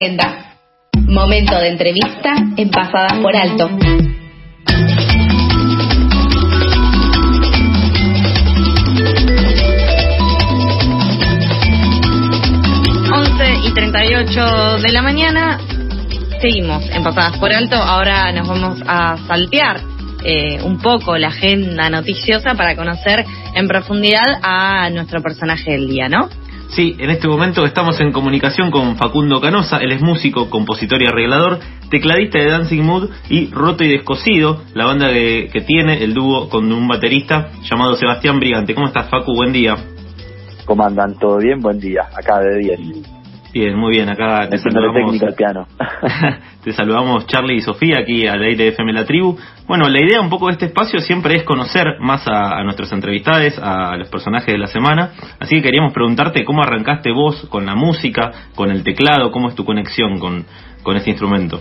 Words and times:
agenda. 0.00 0.54
Momento 1.08 1.58
de 1.58 1.70
entrevista 1.70 2.32
en 2.56 2.70
Pasadas 2.70 3.18
por 3.18 3.34
Alto. 3.34 3.68
11 13.12 13.54
y 13.64 13.74
38 13.74 14.78
de 14.78 14.92
la 14.92 15.02
mañana. 15.02 15.58
Seguimos 16.40 16.88
en 16.90 17.02
Pasadas 17.02 17.36
por 17.38 17.52
Alto. 17.52 17.74
Ahora 17.74 18.30
nos 18.30 18.46
vamos 18.46 18.80
a 18.86 19.16
saltear 19.26 19.80
eh, 20.24 20.62
un 20.62 20.78
poco 20.78 21.18
la 21.18 21.26
agenda 21.28 21.90
noticiosa 21.90 22.54
para 22.54 22.76
conocer 22.76 23.24
en 23.52 23.66
profundidad 23.66 24.38
a 24.42 24.90
nuestro 24.90 25.20
personaje 25.20 25.72
del 25.72 25.88
día, 25.88 26.08
¿no? 26.08 26.28
Sí, 26.68 26.96
en 26.98 27.10
este 27.10 27.26
momento 27.28 27.64
estamos 27.64 27.98
en 28.00 28.12
comunicación 28.12 28.70
con 28.70 28.96
Facundo 28.96 29.40
Canosa, 29.40 29.78
él 29.78 29.90
es 29.92 30.02
músico, 30.02 30.50
compositor 30.50 31.02
y 31.02 31.06
arreglador, 31.06 31.58
tecladista 31.90 32.38
de 32.38 32.50
Dancing 32.50 32.82
Mood 32.82 33.10
y 33.30 33.50
Roto 33.50 33.84
y 33.84 33.88
Descosido, 33.88 34.62
la 34.74 34.84
banda 34.84 35.08
que, 35.10 35.48
que 35.50 35.62
tiene 35.62 36.04
el 36.04 36.12
dúo 36.12 36.48
con 36.50 36.70
un 36.70 36.86
baterista 36.86 37.50
llamado 37.62 37.96
Sebastián 37.96 38.38
Brigante. 38.38 38.74
¿Cómo 38.74 38.86
estás, 38.88 39.08
Facu? 39.08 39.34
Buen 39.34 39.52
día. 39.52 39.76
¿Cómo 40.66 40.84
andan? 40.84 41.14
¿Todo 41.18 41.38
bien? 41.38 41.60
Buen 41.60 41.80
día. 41.80 42.02
Acá 42.14 42.40
de 42.40 42.58
10. 42.58 43.17
Bien, 43.58 43.76
muy 43.76 43.90
bien. 43.90 44.08
Acá 44.08 44.48
te 44.48 44.56
saludamos, 44.58 44.94
técnica 44.94 45.26
al 45.26 45.34
piano. 45.34 45.66
te 46.62 46.70
saludamos 46.70 47.26
Charlie 47.26 47.56
y 47.56 47.60
Sofía 47.60 47.98
aquí 47.98 48.24
al 48.24 48.40
aire 48.40 48.66
de 48.66 48.68
FM 48.68 48.92
La 48.92 49.04
Tribu. 49.04 49.36
Bueno, 49.66 49.88
la 49.88 50.00
idea 50.00 50.20
un 50.20 50.30
poco 50.30 50.46
de 50.46 50.52
este 50.52 50.66
espacio 50.66 51.00
siempre 51.00 51.34
es 51.34 51.42
conocer 51.42 51.98
más 51.98 52.28
a, 52.28 52.56
a 52.56 52.62
nuestros 52.62 52.92
entrevistados, 52.92 53.58
a 53.60 53.96
los 53.96 54.08
personajes 54.10 54.46
de 54.54 54.58
la 54.58 54.68
semana. 54.68 55.10
Así 55.40 55.56
que 55.56 55.62
queríamos 55.62 55.92
preguntarte 55.92 56.44
cómo 56.44 56.62
arrancaste 56.62 57.10
vos 57.10 57.48
con 57.50 57.66
la 57.66 57.74
música, 57.74 58.30
con 58.54 58.70
el 58.70 58.84
teclado, 58.84 59.32
cómo 59.32 59.48
es 59.48 59.56
tu 59.56 59.64
conexión 59.64 60.20
con, 60.20 60.44
con 60.84 60.96
este 60.96 61.10
instrumento. 61.10 61.60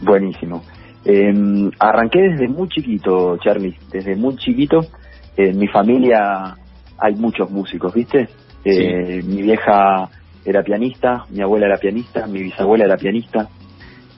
Buenísimo. 0.00 0.62
Eh, 1.04 1.70
arranqué 1.78 2.18
desde 2.30 2.48
muy 2.48 2.66
chiquito, 2.68 3.36
Charlie. 3.44 3.76
Desde 3.92 4.16
muy 4.16 4.36
chiquito. 4.36 4.86
En 5.36 5.58
mi 5.58 5.66
familia 5.66 6.56
hay 6.98 7.14
muchos 7.14 7.50
músicos, 7.50 7.92
¿viste? 7.92 8.26
Eh, 8.64 9.22
Mi 9.22 9.42
vieja 9.42 10.08
era 10.48 10.62
pianista, 10.62 11.26
mi 11.30 11.42
abuela 11.42 11.66
era 11.66 11.76
pianista, 11.76 12.26
mi 12.26 12.42
bisabuela 12.42 12.84
era 12.84 12.96
pianista, 12.96 13.48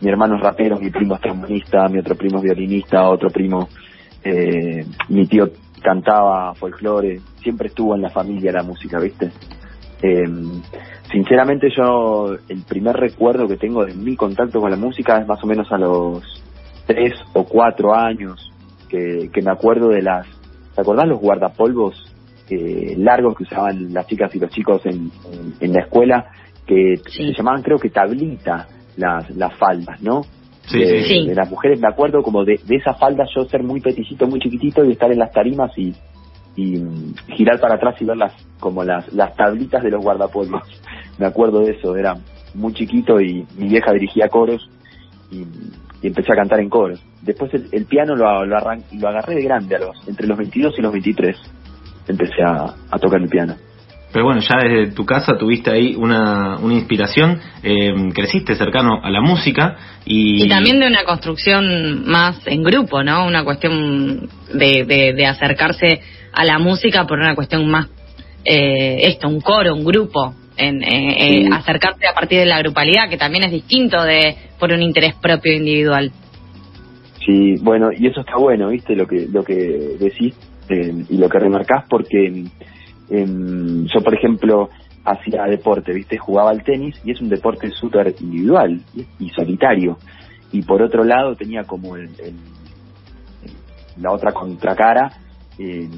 mi 0.01 0.09
hermano 0.09 0.37
es 0.37 0.43
rapero, 0.43 0.79
mi 0.79 0.91
primo 0.91 1.17
es 1.17 1.21
trombonista, 1.21 1.89
mi 1.89 1.99
otro 1.99 2.15
primo 2.15 2.39
es 2.39 2.45
violinista, 2.45 3.09
otro 3.09 3.31
primo, 3.31 3.69
eh, 4.23 4.85
mi 5.09 5.27
tío 5.27 5.51
cantaba 5.83 6.55
folclore, 6.55 7.21
siempre 7.43 7.69
estuvo 7.69 7.97
en 7.97 8.03
la 8.03 8.11
familia 8.11 8.53
la 8.53 8.63
música, 8.63 9.01
¿viste? 9.01 9.33
Eh, 10.03 10.25
sinceramente 11.11 11.69
yo, 11.77 12.37
el 12.49 12.63
primer 12.63 12.97
recuerdo 12.97 13.49
que 13.49 13.57
tengo 13.57 13.85
de 13.85 13.95
mi 13.95 14.15
contacto 14.15 14.61
con 14.61 14.71
la 14.71 14.77
música 14.77 15.19
es 15.19 15.27
más 15.27 15.43
o 15.43 15.47
menos 15.47 15.71
a 15.73 15.79
los 15.79 16.23
tres 16.87 17.15
o 17.33 17.45
cuatro 17.45 17.95
años, 17.95 18.53
que, 18.89 19.31
que 19.33 19.43
me 19.43 19.51
acuerdo 19.51 19.89
de 19.89 20.03
las, 20.03 20.27
¿te 20.75 20.81
acordás 20.81 21.09
los 21.09 21.21
guardapolvos 21.21 22.10
eh, 22.51 22.95
largos 22.99 23.37
que 23.37 23.45
usaban 23.45 23.93
las 23.93 24.07
chicas 24.07 24.35
y 24.35 24.39
los 24.39 24.51
chicos 24.51 24.85
en, 24.87 25.11
en, 25.33 25.55
en 25.61 25.73
la 25.73 25.81
escuela, 25.83 26.27
que 26.67 26.97
Sí. 27.07 27.27
se 27.27 27.33
llamaban 27.35 27.63
creo 27.63 27.79
que 27.79 27.91
tablita 27.91 28.69
las, 28.97 29.29
las 29.37 29.55
faldas, 29.57 30.01
¿no? 30.03 30.23
Sí, 30.67 30.79
de, 30.79 31.03
sí. 31.05 31.27
De 31.29 31.35
las 31.35 31.51
mujeres, 31.51 31.81
me 31.81 31.89
acuerdo 31.89 32.23
como 32.23 32.45
de, 32.45 32.61
de 32.65 32.77
esas 32.77 32.99
faldas 32.99 33.29
yo 33.35 33.45
ser 33.47 33.63
muy 33.63 33.81
peticito, 33.81 34.27
muy 34.27 34.39
chiquitito 34.41 34.85
y 34.85 34.93
estar 34.93 35.11
en 35.11 35.19
las 35.19 35.33
tarimas 35.33 35.73
y, 35.77 35.93
y 36.55 36.77
mm, 36.77 37.15
girar 37.37 37.59
para 37.59 37.75
atrás 37.77 37.97
y 38.01 38.05
ver 38.05 38.17
las, 38.17 38.33
como 38.61 38.85
las, 38.85 39.13
las 39.13 39.35
tablitas 39.35 39.83
de 39.83 39.91
los 39.91 40.03
guardapolvos. 40.03 40.63
me 41.19 41.27
acuerdo 41.27 41.61
de 41.61 41.73
eso, 41.73 41.97
era 41.97 42.15
muy 42.55 42.73
chiquito 42.75 43.21
y 43.21 43.47
mi 43.57 43.69
vieja 43.69 43.93
dirigía 43.93 44.29
coros 44.29 44.69
y, 45.33 45.39
y 46.03 46.07
empecé 46.07 46.33
a 46.33 46.37
cantar 46.37 46.61
en 46.61 46.69
coros. 46.69 47.03
Después 47.23 47.53
el, 47.55 47.67
el 47.73 47.87
piano 47.87 48.15
lo, 48.15 48.45
lo, 48.47 48.57
arran- 48.57 48.85
lo 48.93 49.09
agarré 49.09 49.35
de 49.37 49.43
grande, 49.43 49.77
a 49.77 49.79
los, 49.81 50.09
entre 50.09 50.27
los 50.27 50.39
22 50.39 50.75
y 50.79 50.83
los 50.83 50.93
23 50.93 51.37
empecé 52.11 52.43
a, 52.43 52.75
a 52.91 52.99
tocar 52.99 53.21
el 53.21 53.29
piano. 53.29 53.57
Pero 54.13 54.25
bueno, 54.25 54.41
ya 54.41 54.57
desde 54.61 54.93
tu 54.93 55.07
casa 55.07 55.39
tuviste 55.39 55.71
ahí 55.71 55.95
una, 55.95 56.59
una 56.59 56.75
inspiración, 56.75 57.39
eh, 57.63 57.95
creciste 58.13 58.57
cercano 58.57 59.01
a 59.03 59.09
la 59.09 59.21
música 59.21 59.77
y... 60.05 60.45
Y 60.45 60.49
también 60.49 60.81
de 60.81 60.89
una 60.89 61.05
construcción 61.05 62.09
más 62.11 62.45
en 62.47 62.65
grupo, 62.65 63.05
¿no? 63.05 63.25
Una 63.25 63.45
cuestión 63.45 64.29
de, 64.53 64.85
de, 64.85 65.13
de 65.15 65.27
acercarse 65.27 66.01
a 66.33 66.45
la 66.45 66.59
música 66.59 67.07
por 67.07 67.21
una 67.21 67.37
cuestión 67.37 67.69
más, 67.71 67.87
eh, 68.45 68.99
esto, 69.03 69.29
un 69.29 69.41
coro, 69.41 69.75
un 69.75 69.85
grupo, 69.85 70.35
en, 70.57 70.83
eh, 70.83 71.17
eh, 71.17 71.43
Sí. 71.45 71.49
acercarse 71.53 72.07
a 72.07 72.13
partir 72.13 72.41
de 72.41 72.47
la 72.47 72.59
grupalidad, 72.59 73.09
que 73.09 73.17
también 73.17 73.45
es 73.45 73.53
distinto 73.53 74.03
de 74.03 74.37
por 74.59 74.73
un 74.73 74.83
interés 74.83 75.15
propio 75.15 75.53
individual. 75.53 76.11
Sí, 77.25 77.55
bueno, 77.63 77.91
y 77.97 78.07
eso 78.09 78.21
está 78.21 78.37
bueno, 78.39 78.71
¿viste? 78.71 78.97
Lo 78.97 79.07
que, 79.07 79.29
lo 79.31 79.45
que 79.45 79.55
decís 80.01 80.35
eh, 80.71 81.05
y 81.09 81.19
lo 81.19 81.29
que 81.29 81.39
remarcás, 81.39 81.85
porque 81.89 82.45
em, 83.11 83.87
yo, 83.87 84.01
por 84.03 84.15
ejemplo, 84.15 84.71
hacía 85.05 85.45
deporte, 85.45 85.93
¿viste? 85.93 86.17
Jugaba 86.19 86.51
al 86.51 86.63
tenis 86.63 87.01
y 87.05 87.11
es 87.11 87.21
un 87.21 87.29
deporte 87.29 87.71
súper 87.71 88.15
individual 88.21 88.81
y, 89.19 89.29
solitario. 89.31 89.99
Y 90.53 90.63
por 90.63 90.83
otro 90.83 91.05
lado 91.05 91.35
tenía 91.37 91.65
como 91.65 91.97
el, 91.97 92.11
la 94.01 94.13
otra 94.13 94.33
contracara, 94.33 95.11
eh, 95.59 95.89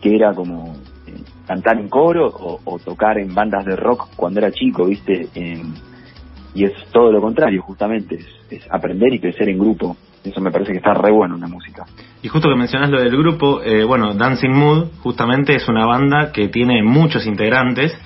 que 0.00 0.16
era 0.16 0.32
como 0.34 0.74
eh, 1.06 1.14
cantar 1.46 1.78
en 1.78 1.88
coro 1.88 2.30
o, 2.64 2.78
tocar 2.78 3.18
en 3.18 3.34
bandas 3.34 3.64
de 3.64 3.76
rock 3.76 4.08
cuando 4.16 4.40
era 4.40 4.50
chico, 4.50 4.86
¿viste? 4.86 5.28
Em, 5.34 5.74
y 6.54 6.64
es 6.64 6.72
todo 6.90 7.12
lo 7.12 7.20
contrario, 7.20 7.62
justamente, 7.62 8.16
es, 8.16 8.26
es 8.50 8.66
aprender 8.70 9.12
y 9.14 9.20
crecer 9.20 9.48
en 9.48 9.58
grupo. 9.58 9.96
Eso 10.24 10.40
me 10.40 10.50
parece 10.50 10.72
que 10.72 10.78
está 10.78 10.94
re 10.94 11.10
bueno 11.10 11.36
en 11.36 11.40
la 11.40 11.48
música. 11.48 11.84
Y 12.22 12.28
justo 12.28 12.48
que 12.48 12.56
mencionas 12.56 12.90
lo 12.90 13.00
del 13.00 13.16
grupo, 13.16 13.62
eh, 13.62 13.84
bueno, 13.84 14.14
Dancing 14.14 14.52
Mood 14.52 14.88
justamente 15.02 15.54
es 15.54 15.66
una 15.68 15.86
banda 15.86 16.30
que 16.32 16.48
tiene 16.48 16.82
muchos 16.82 17.26
integrantes 17.26 17.96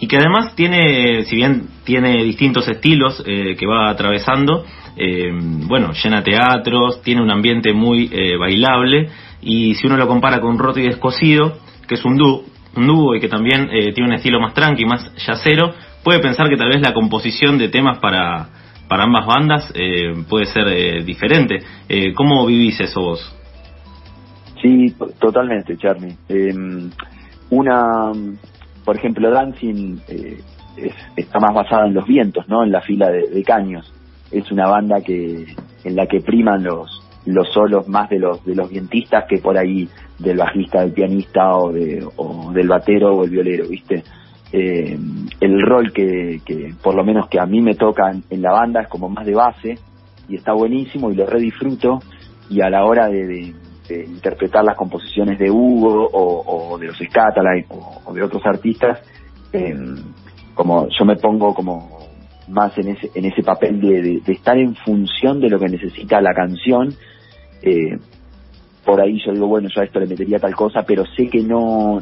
y 0.00 0.08
que 0.08 0.16
además 0.16 0.54
tiene, 0.56 1.22
si 1.24 1.36
bien 1.36 1.68
tiene 1.84 2.24
distintos 2.24 2.66
estilos 2.68 3.22
eh, 3.26 3.54
que 3.56 3.66
va 3.66 3.90
atravesando, 3.90 4.64
eh, 4.96 5.30
bueno, 5.32 5.92
llena 5.92 6.22
teatros, 6.22 7.02
tiene 7.02 7.22
un 7.22 7.30
ambiente 7.30 7.72
muy 7.72 8.10
eh, 8.12 8.36
bailable 8.36 9.08
y 9.40 9.74
si 9.74 9.86
uno 9.86 9.96
lo 9.96 10.06
compara 10.06 10.40
con 10.40 10.58
Roto 10.58 10.80
y 10.80 10.84
Descosido, 10.84 11.58
que 11.86 11.94
es 11.94 12.04
un 12.04 12.16
dúo, 12.16 12.44
un 12.76 12.86
dúo 12.86 13.14
y 13.14 13.20
que 13.20 13.28
también 13.28 13.68
eh, 13.70 13.92
tiene 13.92 14.10
un 14.10 14.14
estilo 14.14 14.40
más 14.40 14.54
tranqui, 14.54 14.84
más 14.84 15.14
yacero, 15.26 15.72
puede 16.02 16.20
pensar 16.20 16.48
que 16.48 16.56
tal 16.56 16.68
vez 16.68 16.80
la 16.80 16.92
composición 16.92 17.56
de 17.56 17.68
temas 17.68 17.98
para, 17.98 18.48
para 18.90 19.04
ambas 19.04 19.24
bandas 19.24 19.72
eh, 19.76 20.12
puede 20.28 20.46
ser 20.46 20.66
eh, 20.66 21.04
diferente. 21.04 21.60
Eh, 21.88 22.12
¿Cómo 22.12 22.44
vivís 22.44 22.80
eso 22.80 23.00
vos? 23.00 23.36
Sí, 24.60 24.90
to- 24.98 25.12
totalmente, 25.20 25.76
Charlie. 25.78 26.16
Eh, 26.28 26.52
una, 27.50 28.12
por 28.84 28.96
ejemplo, 28.96 29.30
Dancing 29.30 29.96
eh, 30.08 30.40
es- 30.76 30.94
está 31.16 31.38
más 31.38 31.54
basada 31.54 31.86
en 31.86 31.94
los 31.94 32.04
vientos, 32.04 32.48
¿no? 32.48 32.64
En 32.64 32.72
la 32.72 32.80
fila 32.80 33.10
de, 33.10 33.44
caños. 33.44 33.94
Es 34.32 34.50
una 34.50 34.66
banda 34.66 35.00
que 35.02 35.46
en 35.84 35.94
la 35.96 36.06
que 36.06 36.20
priman 36.20 36.64
los 36.64 36.90
los 37.26 37.48
solos 37.52 37.86
más 37.86 38.08
de 38.10 38.18
los 38.18 38.44
de 38.44 38.54
los 38.56 38.68
vientistas 38.70 39.24
que 39.28 39.38
por 39.38 39.56
ahí 39.56 39.88
del 40.18 40.36
bajista, 40.38 40.80
del 40.80 40.92
pianista 40.92 41.54
o, 41.54 41.70
de, 41.70 42.04
o 42.16 42.50
del 42.52 42.66
batero 42.66 43.14
o 43.14 43.24
el 43.24 43.30
violero, 43.30 43.68
¿viste? 43.68 44.02
El 45.40 45.62
rol 45.62 45.92
que, 45.92 46.42
que 46.44 46.74
por 46.82 46.94
lo 46.94 47.02
menos 47.02 47.28
que 47.28 47.40
a 47.40 47.46
mí 47.46 47.62
me 47.62 47.74
toca 47.74 48.10
en, 48.10 48.42
la 48.42 48.52
banda 48.52 48.82
es 48.82 48.88
como 48.88 49.08
más 49.08 49.24
de 49.24 49.34
base 49.34 49.78
y 50.28 50.36
está 50.36 50.52
buenísimo 50.52 51.10
y 51.10 51.14
lo 51.16 51.26
redisfruto 51.26 52.02
y 52.50 52.60
a 52.60 52.68
la 52.68 52.84
hora 52.84 53.08
de, 53.08 53.26
de- 53.26 53.54
interpretar 54.06 54.62
las 54.64 54.76
composiciones 54.76 55.38
de 55.38 55.50
Hugo 55.50 56.08
o, 56.12 56.78
de 56.78 56.86
los 56.88 56.96
Scatalites 56.98 57.70
o, 57.70 58.12
de 58.12 58.22
otros 58.22 58.44
artistas, 58.46 58.98
eh, 59.52 59.74
como 60.54 60.86
yo 60.88 61.04
me 61.04 61.16
pongo 61.16 61.54
como 61.54 62.10
más 62.46 62.76
en 62.78 62.88
ese, 62.88 63.10
en 63.14 63.24
ese 63.24 63.42
papel 63.42 63.80
de, 63.80 64.22
estar 64.32 64.56
en 64.58 64.76
función 64.76 65.40
de 65.40 65.48
lo 65.48 65.58
que 65.58 65.68
necesita 65.68 66.20
la 66.20 66.34
canción. 66.34 66.96
eh, 67.62 67.98
por 68.84 69.00
ahí 69.00 69.20
yo 69.24 69.32
digo, 69.32 69.46
bueno, 69.48 69.68
yo 69.74 69.80
a 69.80 69.84
esto 69.84 70.00
le 70.00 70.06
metería 70.06 70.38
tal 70.38 70.54
cosa, 70.54 70.84
pero 70.84 71.04
sé 71.06 71.28
que 71.28 71.42
no, 71.42 72.00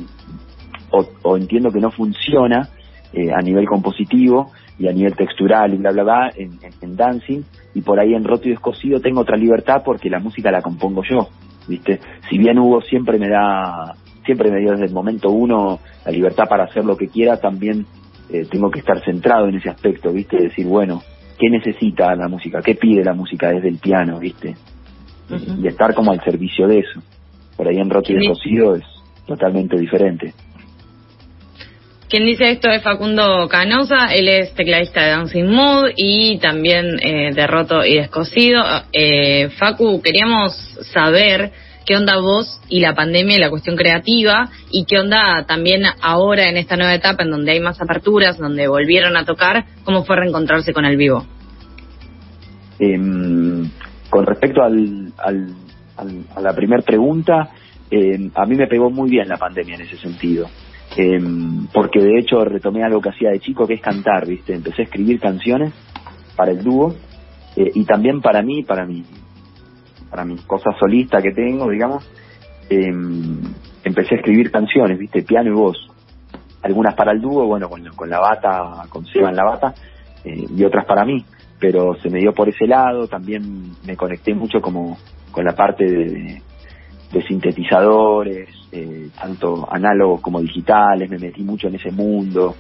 o 0.90 1.36
entiendo 1.36 1.72
que 1.72 1.80
no 1.80 1.90
funciona 1.90 2.70
eh, 3.12 3.32
a 3.32 3.40
nivel 3.42 3.66
compositivo 3.66 4.52
y 4.78 4.88
a 4.88 4.92
nivel 4.92 5.16
textural 5.16 5.74
y 5.74 5.78
bla, 5.78 5.90
bla, 5.92 6.02
bla, 6.04 6.32
en, 6.36 6.52
en- 6.62 6.74
en 6.80 6.96
dancing, 6.96 7.42
y 7.74 7.80
por 7.82 7.98
ahí 8.00 8.14
en 8.14 8.24
Roto 8.24 8.46
y 8.48 8.50
Descosido 8.50 9.00
tengo 9.00 9.20
otra 9.20 9.36
libertad 9.36 9.82
porque 9.84 10.08
la 10.10 10.18
música 10.18 10.50
la 10.50 10.62
compongo 10.62 11.02
yo, 11.08 11.28
¿viste? 11.66 12.00
Si 12.28 12.38
bien 12.38 12.58
Hugo 12.58 12.80
siempre 12.82 13.18
me 13.18 13.28
da, 13.28 13.94
siempre 14.24 14.50
me 14.50 14.58
dio 14.60 14.72
desde 14.72 14.86
el 14.86 14.92
momento 14.92 15.30
uno 15.30 15.80
la 16.04 16.10
libertad 16.12 16.44
para 16.48 16.64
hacer 16.64 16.84
lo 16.84 16.96
que 16.96 17.08
quiera, 17.08 17.38
también 17.38 17.86
eh, 18.30 18.46
tengo 18.50 18.70
que 18.70 18.80
estar 18.80 19.02
centrado 19.04 19.48
en 19.48 19.56
ese 19.56 19.70
aspecto, 19.70 20.12
¿viste? 20.12 20.36
Decir, 20.42 20.66
bueno, 20.66 21.02
¿qué 21.38 21.48
necesita 21.50 22.14
la 22.14 22.28
música? 22.28 22.60
¿Qué 22.62 22.74
pide 22.74 23.04
la 23.04 23.14
música 23.14 23.48
desde 23.50 23.68
el 23.68 23.78
piano, 23.78 24.18
¿viste? 24.18 24.54
Ujú. 25.30 25.62
Y 25.62 25.66
estar 25.68 25.94
como 25.94 26.12
al 26.12 26.22
servicio 26.24 26.66
de 26.68 26.80
eso. 26.80 27.00
Por 27.56 27.68
ahí 27.68 27.76
en 27.78 27.90
Roto 27.90 28.12
y. 28.12 28.16
Descosido 28.16 28.76
es 28.76 28.84
totalmente 29.26 29.78
diferente. 29.78 30.32
Quien 32.08 32.24
dice 32.24 32.50
esto 32.50 32.70
es 32.70 32.82
Facundo 32.82 33.46
Canosa, 33.50 34.14
él 34.14 34.28
es 34.28 34.54
tecladista 34.54 35.02
de 35.02 35.10
Dancing 35.10 35.44
Mood 35.44 35.90
y 35.94 36.38
también 36.38 36.98
eh, 37.02 37.34
de 37.34 37.46
Roto 37.46 37.84
y 37.84 37.96
Descosido. 37.96 38.62
Eh, 38.94 39.50
Facu, 39.58 40.00
queríamos 40.00 40.54
saber 40.90 41.52
qué 41.84 41.96
onda 41.96 42.18
vos 42.18 42.62
y 42.70 42.80
la 42.80 42.94
pandemia 42.94 43.36
y 43.36 43.40
la 43.40 43.50
cuestión 43.50 43.76
creativa 43.76 44.48
y 44.70 44.86
qué 44.86 44.98
onda 44.98 45.44
también 45.46 45.82
ahora 46.00 46.48
en 46.48 46.56
esta 46.56 46.78
nueva 46.78 46.94
etapa 46.94 47.24
en 47.24 47.30
donde 47.30 47.52
hay 47.52 47.60
más 47.60 47.78
aperturas, 47.78 48.38
donde 48.38 48.68
volvieron 48.68 49.14
a 49.14 49.26
tocar, 49.26 49.66
cómo 49.84 50.02
fue 50.04 50.16
reencontrarse 50.16 50.72
con 50.72 50.86
el 50.86 50.96
vivo. 50.96 51.26
Em, 52.78 53.68
con 54.08 54.24
respecto 54.24 54.62
al, 54.62 55.12
al, 55.18 55.54
a 56.34 56.40
la 56.40 56.54
primera 56.54 56.82
pregunta, 56.82 57.50
em, 57.90 58.30
a 58.34 58.46
mí 58.46 58.56
me 58.56 58.66
pegó 58.66 58.88
muy 58.88 59.10
bien 59.10 59.28
la 59.28 59.36
pandemia 59.36 59.74
en 59.74 59.82
ese 59.82 59.98
sentido. 59.98 60.48
Em, 61.00 61.68
porque 61.72 62.00
de 62.00 62.18
hecho 62.18 62.44
retomé 62.44 62.82
algo 62.82 63.00
que 63.00 63.10
hacía 63.10 63.30
de 63.30 63.38
chico, 63.38 63.68
que 63.68 63.74
es 63.74 63.80
cantar, 63.80 64.26
¿viste? 64.26 64.52
Empecé 64.52 64.82
a 64.82 64.84
escribir 64.86 65.20
canciones 65.20 65.72
para 66.34 66.50
el 66.50 66.60
dúo 66.60 66.92
eh, 67.54 67.70
y 67.72 67.84
también 67.84 68.20
para 68.20 68.42
mí, 68.42 68.64
para 68.64 68.84
mi, 68.84 69.04
para 70.10 70.24
mi 70.24 70.34
cosa 70.38 70.72
solista 70.76 71.22
que 71.22 71.30
tengo, 71.30 71.70
digamos, 71.70 72.04
em, 72.68 73.40
empecé 73.84 74.16
a 74.16 74.18
escribir 74.18 74.50
canciones, 74.50 74.98
¿viste? 74.98 75.22
Piano 75.22 75.50
y 75.50 75.54
voz. 75.54 75.76
Algunas 76.62 76.96
para 76.96 77.12
el 77.12 77.20
dúo, 77.20 77.46
bueno, 77.46 77.68
con, 77.68 77.84
con 77.94 78.10
la 78.10 78.18
bata, 78.18 78.84
con 78.88 79.06
Seba 79.06 79.30
en 79.30 79.36
la 79.36 79.44
bata, 79.44 79.74
eh, 80.24 80.46
y 80.52 80.64
otras 80.64 80.84
para 80.84 81.04
mí. 81.04 81.24
Pero 81.60 81.94
se 82.02 82.10
me 82.10 82.18
dio 82.18 82.32
por 82.32 82.48
ese 82.48 82.66
lado, 82.66 83.06
también 83.06 83.70
me 83.86 83.96
conecté 83.96 84.34
mucho 84.34 84.60
como 84.60 84.98
con 85.30 85.44
la 85.44 85.54
parte 85.54 85.84
de, 85.84 86.42
sintetizadores, 87.28 88.48
eh, 88.48 88.57
tanto 89.18 89.66
análogos 89.70 90.20
como 90.20 90.40
digitales, 90.40 91.10
me 91.10 91.18
metí 91.18 91.42
mucho 91.42 91.68
en 91.68 91.74
ese 91.74 91.90
mundo, 91.90 92.56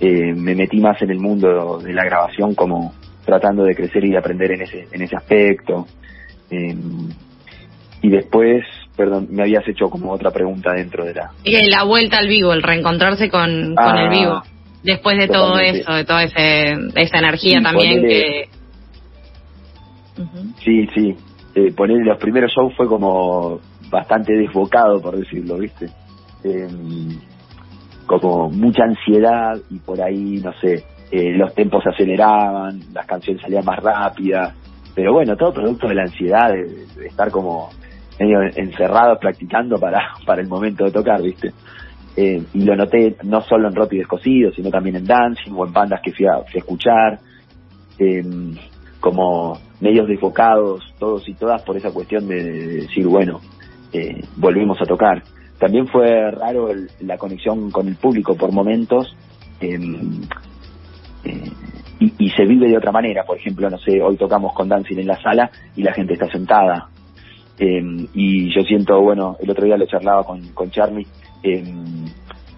eh, 0.00 0.34
me 0.34 0.54
metí 0.54 0.80
más 0.80 1.00
en 1.02 1.10
el 1.10 1.18
mundo 1.18 1.78
de 1.78 1.92
la 1.92 2.04
grabación 2.04 2.54
como 2.54 2.92
tratando 3.24 3.64
de 3.64 3.74
crecer 3.74 4.04
y 4.04 4.10
de 4.10 4.18
aprender 4.18 4.52
en 4.52 4.62
ese, 4.62 4.88
en 4.90 5.02
ese 5.02 5.16
aspecto. 5.16 5.86
Eh, 6.50 6.76
y 8.02 8.10
después, 8.10 8.64
perdón, 8.96 9.28
me 9.30 9.42
habías 9.42 9.66
hecho 9.68 9.88
como 9.88 10.10
otra 10.10 10.32
pregunta 10.32 10.72
dentro 10.72 11.04
de 11.04 11.14
la... 11.14 11.30
La 11.44 11.84
vuelta 11.84 12.18
al 12.18 12.26
vivo, 12.26 12.52
el 12.52 12.62
reencontrarse 12.62 13.30
con, 13.30 13.76
con 13.76 13.96
el 13.96 14.06
ah, 14.06 14.10
vivo, 14.10 14.42
después 14.82 15.16
de 15.18 15.28
todo 15.28 15.58
eso, 15.58 15.92
de 15.92 16.04
toda 16.04 16.24
ese, 16.24 16.72
esa 16.96 17.18
energía 17.18 17.62
también 17.62 18.02
que... 18.02 18.48
Sí, 20.64 20.88
sí, 20.94 21.16
eh, 21.54 21.72
poner 21.72 22.04
los 22.04 22.18
primeros 22.18 22.52
shows 22.52 22.74
fue 22.76 22.86
como 22.86 23.60
bastante 23.88 24.32
desbocado, 24.32 25.00
por 25.00 25.16
decirlo, 25.16 25.58
¿viste? 25.58 25.86
Em, 26.44 27.18
como 28.06 28.50
mucha 28.50 28.84
ansiedad 28.84 29.58
y 29.70 29.78
por 29.78 30.00
ahí, 30.02 30.40
no 30.42 30.52
sé, 30.54 30.84
eh, 31.10 31.32
los 31.36 31.54
tempos 31.54 31.82
se 31.84 31.90
aceleraban, 31.90 32.80
las 32.92 33.06
canciones 33.06 33.42
salían 33.42 33.64
más 33.64 33.78
rápidas, 33.78 34.54
pero 34.94 35.12
bueno, 35.12 35.36
todo 35.36 35.52
producto 35.52 35.88
de 35.88 35.94
la 35.94 36.02
ansiedad, 36.02 36.52
de, 36.52 37.06
estar 37.06 37.30
como 37.30 37.70
medio 38.18 38.42
encerrado 38.56 39.18
practicando 39.18 39.78
para, 39.78 40.14
para 40.26 40.42
el 40.42 40.48
momento 40.48 40.84
de 40.84 40.90
tocar, 40.90 41.22
¿viste? 41.22 41.52
Eh, 42.16 42.42
y 42.52 42.64
lo 42.64 42.76
noté 42.76 43.16
no 43.22 43.40
solo 43.40 43.68
en 43.68 43.74
Roto 43.74 43.94
y 43.94 43.98
Descosido, 43.98 44.52
sino 44.52 44.70
también 44.70 44.96
en 44.96 45.04
Dancing 45.04 45.52
o 45.52 45.66
en 45.66 45.72
bandas 45.72 46.00
que 46.02 46.12
fui 46.12 46.26
a, 46.26 46.38
fui 46.40 46.56
a 46.56 46.58
escuchar, 46.58 47.18
eh, 47.98 48.22
como 49.00 49.58
medios 49.80 50.06
desbocados, 50.06 50.94
todos 50.98 51.26
y 51.28 51.34
todas, 51.34 51.62
por 51.62 51.76
esa 51.76 51.90
cuestión 51.90 52.28
de 52.28 52.42
decir, 52.82 53.06
bueno, 53.06 53.40
eh, 53.92 54.22
volvimos 54.36 54.80
a 54.80 54.84
tocar. 54.84 55.22
También 55.62 55.86
fue 55.86 56.28
raro 56.32 56.70
la 57.02 57.16
conexión 57.16 57.70
con 57.70 57.86
el 57.86 57.94
público 57.94 58.34
por 58.34 58.50
momentos 58.50 59.16
em, 59.60 60.22
eh, 61.22 61.50
y, 62.00 62.30
se 62.30 62.44
vive 62.46 62.66
de 62.68 62.76
otra 62.76 62.90
manera. 62.90 63.22
Por 63.22 63.36
ejemplo, 63.36 63.70
no 63.70 63.78
sé, 63.78 64.02
hoy 64.02 64.16
tocamos 64.16 64.54
con 64.54 64.68
Dancing 64.68 64.98
en 64.98 65.06
la 65.06 65.22
sala 65.22 65.52
y 65.76 65.84
la 65.84 65.92
gente 65.92 66.14
está 66.14 66.26
sentada. 66.32 66.88
Em, 67.60 68.08
y 68.12 68.52
yo 68.52 68.62
siento, 68.62 69.00
bueno, 69.02 69.36
el 69.40 69.48
otro 69.50 69.64
día 69.64 69.76
lo 69.76 69.86
charlaba 69.86 70.24
con, 70.24 70.48
con 70.48 70.68
Charlie, 70.72 71.06
em, 71.44 72.06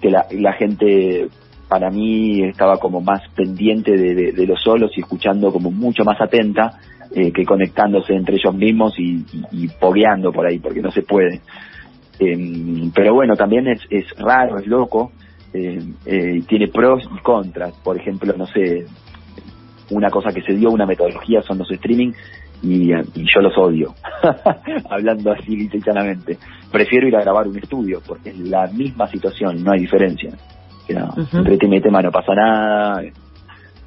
que 0.01 0.11
la, 0.11 0.25
la 0.31 0.55
gente 0.55 1.29
para 1.69 1.91
mí 1.91 2.43
estaba 2.45 2.79
como 2.79 3.03
más 3.03 3.21
pendiente 3.37 3.99
de, 3.99 4.47
los 4.47 4.63
solos 4.63 4.93
y 4.97 5.01
escuchando 5.01 5.53
como 5.53 5.71
mucho 5.71 6.05
más 6.05 6.19
atenta 6.23 6.81
eh, 7.15 7.33
que 7.33 7.45
conectándose 7.45 8.15
entre 8.15 8.37
ellos 8.37 8.55
mismos 8.55 8.99
y, 8.99 9.27
y, 9.53 9.69
pogueando 9.69 10.33
por 10.33 10.47
ahí, 10.47 10.59
porque 10.59 10.81
no 10.81 10.91
se 10.91 11.03
puede. 11.03 11.43
Em, 12.19 12.91
pero 12.95 13.15
bueno, 13.15 13.35
también 13.35 13.67
es, 13.69 13.81
es 13.91 14.07
raro, 14.19 14.59
es 14.59 14.67
loco, 14.67 15.13
eh, 15.53 15.79
eh, 16.07 16.43
tiene 16.49 16.69
pros 16.69 17.05
y 17.15 17.23
contras. 17.23 17.73
Por 17.83 17.97
ejemplo, 17.97 18.35
no 18.37 18.47
sé, 18.47 18.87
una 19.91 20.11
cosa 20.11 20.33
que 20.33 20.43
se 20.43 20.55
dio, 20.55 20.71
una 20.71 20.87
metodología 20.87 21.43
son 21.43 21.59
los 21.59 21.71
streaming 21.71 22.13
y, 22.63 22.89
yo 22.89 23.41
los 23.41 23.57
odio, 23.59 23.95
hablando 24.91 25.33
así 25.33 25.57
literalmente. 25.69 26.39
Prefiero 26.73 27.07
ir 27.09 27.17
a 27.17 27.21
grabar 27.21 27.47
un 27.47 27.57
estudio 27.57 28.01
porque 28.07 28.31
es 28.31 28.39
la 28.39 28.67
misma 28.69 29.07
situación, 29.09 29.63
no 29.63 29.73
hay 29.73 29.81
diferencia. 29.81 30.31
Entre 30.89 31.57
tema 31.57 31.77
y 31.77 31.81
tema 31.81 32.03
no 32.03 32.11
pasa 32.11 32.35
nada, 32.35 33.03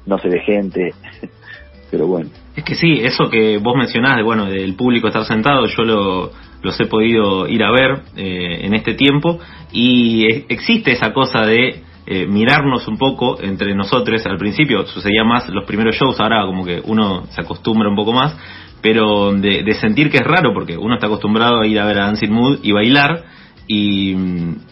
no 0.06 0.18
se 0.18 0.28
ve 0.28 0.40
gente, 0.40 0.94
pero 1.90 2.06
bueno. 2.06 2.30
Es 2.56 2.64
que 2.64 2.74
sí, 2.74 2.98
eso 3.00 3.30
que 3.30 3.58
vos 3.58 3.76
mencionás, 3.76 4.16
de, 4.16 4.22
bueno, 4.22 4.46
del 4.46 4.74
público 4.74 5.08
estar 5.08 5.24
sentado, 5.24 5.66
yo 5.66 5.82
lo, 5.84 6.30
los 6.62 6.78
he 6.80 6.86
podido 6.86 7.48
ir 7.48 7.62
a 7.62 7.70
ver 7.70 8.02
eh, 8.16 8.60
en 8.62 8.74
este 8.74 8.94
tiempo 8.94 9.38
y 9.72 10.26
existe 10.52 10.92
esa 10.92 11.12
cosa 11.12 11.46
de 11.46 11.82
eh, 12.06 12.26
mirarnos 12.26 12.88
un 12.88 12.96
poco 12.96 13.40
entre 13.40 13.74
nosotros. 13.74 14.24
Al 14.26 14.38
principio 14.38 14.86
sucedía 14.86 15.24
más 15.24 15.48
los 15.50 15.64
primeros 15.64 15.94
shows, 15.94 16.18
ahora 16.20 16.44
como 16.46 16.64
que 16.64 16.80
uno 16.84 17.26
se 17.30 17.40
acostumbra 17.40 17.88
un 17.88 17.96
poco 17.96 18.12
más, 18.12 18.36
pero 18.80 19.32
de, 19.32 19.74
sentir 19.74 20.10
que 20.10 20.18
es 20.18 20.24
raro 20.24 20.52
porque 20.54 20.76
uno 20.76 20.94
está 20.94 21.06
acostumbrado 21.06 21.60
a 21.60 21.66
ir 21.66 21.78
a 21.78 21.86
ver 21.86 21.98
a 21.98 22.06
Dancing 22.06 22.30
Mood 22.30 22.58
y 22.62 22.72
bailar 22.72 23.24
y, 23.70 24.16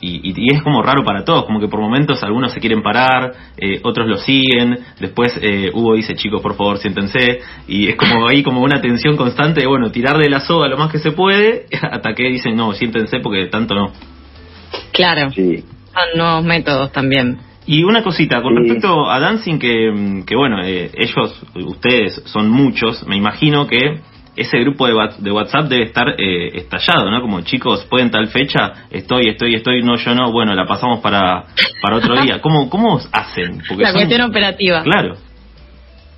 y, 0.00 0.54
es 0.54 0.62
como 0.62 0.82
raro 0.82 1.04
para 1.04 1.22
todos, 1.22 1.44
como 1.44 1.60
que 1.60 1.68
por 1.68 1.80
momentos 1.80 2.22
algunos 2.24 2.52
se 2.52 2.60
quieren 2.60 2.82
parar, 2.82 3.32
eh, 3.58 3.80
otros 3.84 4.08
lo 4.08 4.16
siguen, 4.16 4.78
después 4.98 5.38
eh, 5.42 5.70
Hugo 5.72 5.94
dice 5.94 6.14
chicos 6.14 6.40
por 6.40 6.56
favor 6.56 6.78
siéntense 6.78 7.40
y 7.68 7.88
es 7.88 7.96
como 7.96 8.26
ahí 8.26 8.42
como 8.42 8.62
una 8.62 8.80
tensión 8.80 9.16
constante 9.16 9.60
de 9.60 9.66
bueno, 9.66 9.90
tirar 9.90 10.16
de 10.16 10.30
la 10.30 10.40
soga 10.40 10.68
lo 10.68 10.78
más 10.78 10.90
que 10.90 10.98
se 10.98 11.12
puede 11.12 11.66
hasta 11.82 12.14
que 12.14 12.24
dicen 12.24 12.56
no, 12.56 12.72
siéntense 12.72 13.20
porque 13.20 13.46
tanto 13.46 13.74
no. 13.74 13.92
Claro, 14.92 15.30
sí. 15.30 15.62
son 15.92 16.18
nuevos 16.18 16.44
métodos 16.44 16.90
también. 16.90 17.38
Y 17.68 17.82
una 17.82 18.02
cosita, 18.02 18.40
con 18.42 18.56
respecto 18.56 19.10
a 19.10 19.18
Dancing, 19.18 19.58
que, 19.58 20.22
que 20.24 20.36
bueno, 20.36 20.62
eh, 20.62 20.90
ellos, 20.94 21.42
ustedes 21.56 22.22
son 22.26 22.48
muchos, 22.48 23.04
me 23.08 23.16
imagino 23.16 23.66
que 23.66 24.00
ese 24.36 24.58
grupo 24.58 24.86
de, 24.86 25.32
WhatsApp 25.32 25.68
debe 25.68 25.84
estar 25.84 26.08
eh, 26.18 26.50
estallado, 26.54 27.10
¿no? 27.10 27.22
Como 27.22 27.40
chicos, 27.40 27.86
pueden 27.88 28.10
tal 28.10 28.28
fecha, 28.28 28.86
estoy, 28.90 29.28
estoy, 29.28 29.54
estoy, 29.54 29.82
no, 29.82 29.96
yo 29.96 30.14
no, 30.14 30.30
bueno, 30.30 30.54
la 30.54 30.66
pasamos 30.66 31.00
para, 31.00 31.44
para 31.82 31.96
otro 31.96 32.20
día. 32.20 32.40
¿Cómo, 32.40 32.68
cómo 32.68 32.98
hacen? 33.12 33.62
Porque 33.66 33.82
la 33.82 33.92
cuestión 33.92 34.20
operativa. 34.22 34.82
Claro. 34.82 35.16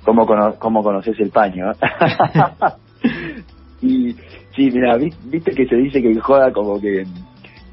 ¿Cómo, 0.03 0.27
cómo 0.57 0.83
conoces 0.83 1.17
el 1.19 1.29
paño? 1.29 1.71
y 3.81 4.13
sí, 4.55 4.69
mira, 4.71 4.97
viste 4.97 5.51
que 5.51 5.65
se 5.65 5.75
dice 5.77 6.01
que 6.01 6.13
joda 6.19 6.51
como 6.51 6.79
que 6.79 7.03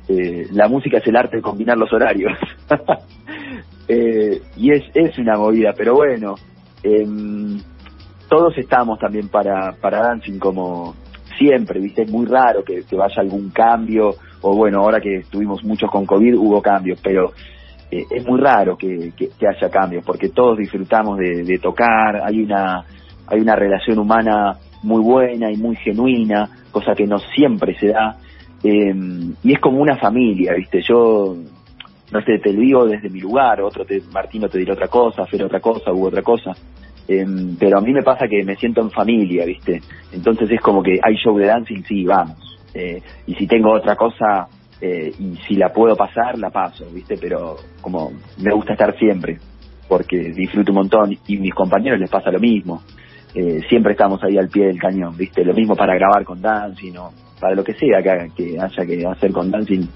eh, 0.09 0.47
la 0.53 0.69
música 0.69 0.99
es 0.99 1.07
el 1.07 1.17
arte 1.17 1.37
de 1.37 1.43
combinar 1.43 1.77
los 1.77 1.93
horarios. 1.93 2.39
eh, 3.89 4.41
y 4.57 4.71
es, 4.71 4.85
es 4.95 5.19
una 5.19 5.37
movida, 5.37 5.73
pero 5.77 5.95
bueno. 5.95 6.37
Eh, 6.85 7.05
todos 8.29 8.57
estamos 8.59 8.99
también 8.99 9.29
para, 9.29 9.73
para 9.81 10.01
Dancing 10.03 10.39
como 10.39 10.95
siempre, 11.39 11.81
¿viste? 11.81 12.03
Es 12.03 12.11
muy 12.11 12.27
raro 12.27 12.65
que, 12.65 12.85
vaya 12.97 13.21
algún 13.21 13.51
cambio, 13.51 14.15
o 14.43 14.55
bueno, 14.55 14.81
ahora 14.81 15.01
que 15.01 15.19
estuvimos 15.19 15.63
muchos 15.65 15.91
con 15.91 16.07
COVID 16.07 16.35
hubo 16.37 16.61
cambios, 16.63 17.01
pero 17.03 17.33
eh, 17.91 18.05
es 18.11 18.27
muy 18.27 18.41
raro 18.41 18.77
que, 18.77 19.13
que, 19.17 19.47
haya 19.47 19.71
cambios, 19.71 20.05
porque 20.05 20.31
todos 20.31 20.59
disfrutamos 20.59 21.19
de, 21.19 21.59
tocar, 21.59 22.23
hay 22.25 22.43
una, 22.43 22.85
hay 23.27 23.41
una 23.41 23.55
relación 23.55 23.99
humana 23.99 24.57
muy 24.83 25.03
buena 25.03 25.51
y 25.51 25.57
muy 25.57 25.77
genuina, 25.77 26.49
cosa 26.71 26.95
que 26.95 27.07
no 27.07 27.19
siempre 27.19 27.79
se 27.79 27.89
da, 27.89 28.17
em, 28.63 29.35
y 29.43 29.53
es 29.53 29.61
como 29.61 29.81
una 29.81 29.97
familia, 29.97 30.55
¿viste? 30.55 30.81
Yo, 30.83 31.37
no 32.13 32.21
sé, 32.23 32.39
te 32.39 32.53
lo 32.53 32.61
digo 32.61 32.87
desde 32.87 33.11
mi 33.11 33.21
lugar, 33.21 33.61
otro 33.61 33.85
te, 33.85 34.01
Martino 34.13 34.49
te 34.49 34.59
dirá 34.59 34.75
otra 34.75 34.89
cosa, 34.89 35.27
Fer 35.27 35.45
otra 35.45 35.61
cosa, 35.61 35.93
hubo 35.93 36.07
otra 36.07 36.23
cosa, 36.23 36.53
Em, 37.09 37.57
pero 37.57 37.79
a 37.79 37.81
mí 37.81 37.93
me 37.93 38.03
pasa 38.03 38.27
que 38.29 38.43
me 38.45 38.57
siento 38.57 38.81
en 38.81 38.91
familia, 38.91 39.45
¿viste? 39.45 39.81
Entonces 40.13 40.51
es 40.51 40.61
como 40.61 40.83
que 40.83 40.99
hay 41.03 41.15
show 41.17 41.37
de 41.39 41.47
dancing, 41.47 41.83
sí, 41.85 42.05
vamos. 42.05 42.59
Eh, 42.75 43.01
y 43.27 43.35
si 43.35 43.47
tengo 43.47 43.73
otra 43.73 43.95
cosa 43.97 44.49
eh, 44.81 45.13
y 45.19 45.37
si 45.47 45.55
la 45.55 45.73
puedo 45.73 45.97
pasar, 45.97 46.39
la 46.39 46.51
paso, 46.51 46.85
¿viste? 46.93 47.17
Pero 47.21 47.57
como 47.81 48.11
me 48.39 48.53
gusta 48.53 48.73
estar 48.73 48.97
siempre, 48.99 49.39
porque 49.89 50.33
disfruto 50.33 50.73
un 50.73 50.79
montón 50.79 51.17
y 51.27 51.37
mis 51.39 51.55
compañeros 51.55 52.01
les 52.01 52.11
pasa 52.11 52.31
lo 52.31 52.41
mismo. 52.41 52.83
Eh, 53.35 53.61
siempre 53.69 53.93
estamos 53.93 54.23
ahí 54.25 54.37
al 54.37 54.49
pie 54.49 54.67
del 54.67 54.79
cañón, 54.79 55.17
¿viste? 55.17 55.45
Lo 55.45 55.55
mismo 55.55 55.77
para 55.77 55.95
grabar 55.95 56.25
con 56.25 56.41
dancing 56.41 56.97
o 56.97 57.13
para 57.41 57.55
lo 57.55 57.63
que 57.63 57.75
sea 57.75 58.03
que, 58.03 58.31
que 58.35 58.59
haya 58.59 58.87
que 58.87 59.07
hacer 59.07 59.31
con 59.33 59.51
dancing. 59.51 59.87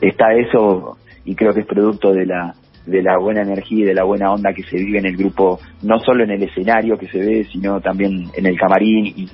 está 0.00 0.34
eso 0.34 0.98
y 1.24 1.34
creo 1.34 1.52
que 1.52 1.60
es 1.60 1.66
producto 1.66 2.12
de 2.12 2.26
la 2.26 2.54
de 2.90 3.02
la 3.02 3.18
buena 3.18 3.42
energía 3.42 3.84
y 3.84 3.88
de 3.88 3.94
la 3.94 4.04
buena 4.04 4.32
onda 4.32 4.52
que 4.52 4.62
se 4.62 4.76
vive 4.76 4.98
en 4.98 5.06
el 5.06 5.16
grupo, 5.16 5.58
no 5.82 5.98
solo 6.00 6.24
en 6.24 6.30
el 6.30 6.42
escenario 6.42 6.98
que 6.98 7.08
se 7.08 7.18
ve, 7.18 7.46
sino 7.50 7.80
también 7.80 8.30
en 8.34 8.46
el 8.46 8.58
camarín 8.58 9.06
y, 9.06 9.28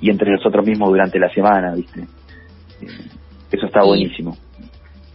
y 0.00 0.10
entre 0.10 0.30
nosotros 0.32 0.66
mismos 0.66 0.90
durante 0.90 1.18
la 1.18 1.28
semana, 1.32 1.74
¿viste? 1.74 2.00
Eh, 2.00 2.86
eso 3.52 3.66
está 3.66 3.82
buenísimo. 3.82 4.36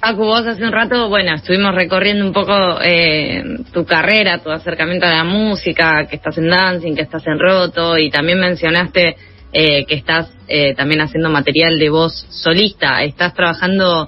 Paco, 0.02 0.26
vos 0.26 0.48
hace 0.48 0.64
un 0.64 0.72
rato, 0.72 1.10
bueno, 1.10 1.36
estuvimos 1.36 1.76
recorriendo 1.76 2.26
un 2.26 2.34
poco 2.34 2.82
eh, 2.84 3.44
tu 3.72 3.86
carrera, 3.86 4.40
tu 4.40 4.50
acercamiento 4.50 5.06
a 5.06 5.12
la 5.12 5.24
música, 5.24 6.08
que 6.10 6.16
estás 6.16 6.40
en 6.40 6.50
dancing, 6.50 6.96
que 6.96 7.04
estás 7.04 7.26
en 7.28 7.38
roto, 7.38 8.00
y 8.00 8.10
también 8.10 8.40
mencionaste 8.40 9.16
eh, 9.54 9.86
que 9.86 9.94
estás 9.94 10.36
eh, 10.48 10.74
también 10.74 11.02
haciendo 11.02 11.30
material 11.30 11.78
de 11.78 11.90
voz 11.90 12.26
solista. 12.30 13.04
Estás 13.04 13.36
trabajando, 13.36 14.08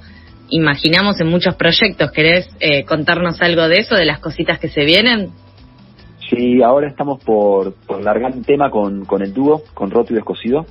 imaginamos, 0.49 1.19
en 1.19 1.27
muchos 1.27 1.55
proyectos. 1.55 2.11
¿Querés 2.11 2.49
eh, 2.59 2.85
contarnos 2.85 3.41
algo 3.41 3.67
de 3.67 3.79
eso, 3.79 3.95
de 3.95 4.05
las 4.05 4.19
cositas 4.19 4.59
que 4.59 4.69
se 4.69 4.85
vienen? 4.85 5.29
Sí, 6.29 6.61
ahora 6.63 6.87
estamos 6.87 7.23
por, 7.23 7.73
por 7.85 8.01
largar 8.01 8.31
un 8.31 8.43
tema 8.43 8.69
con, 8.69 9.05
con 9.05 9.21
el 9.21 9.33
dúo, 9.33 9.63
con 9.73 9.91
Roto 9.91 10.13
y 10.13 10.15
Descosido 10.15 10.65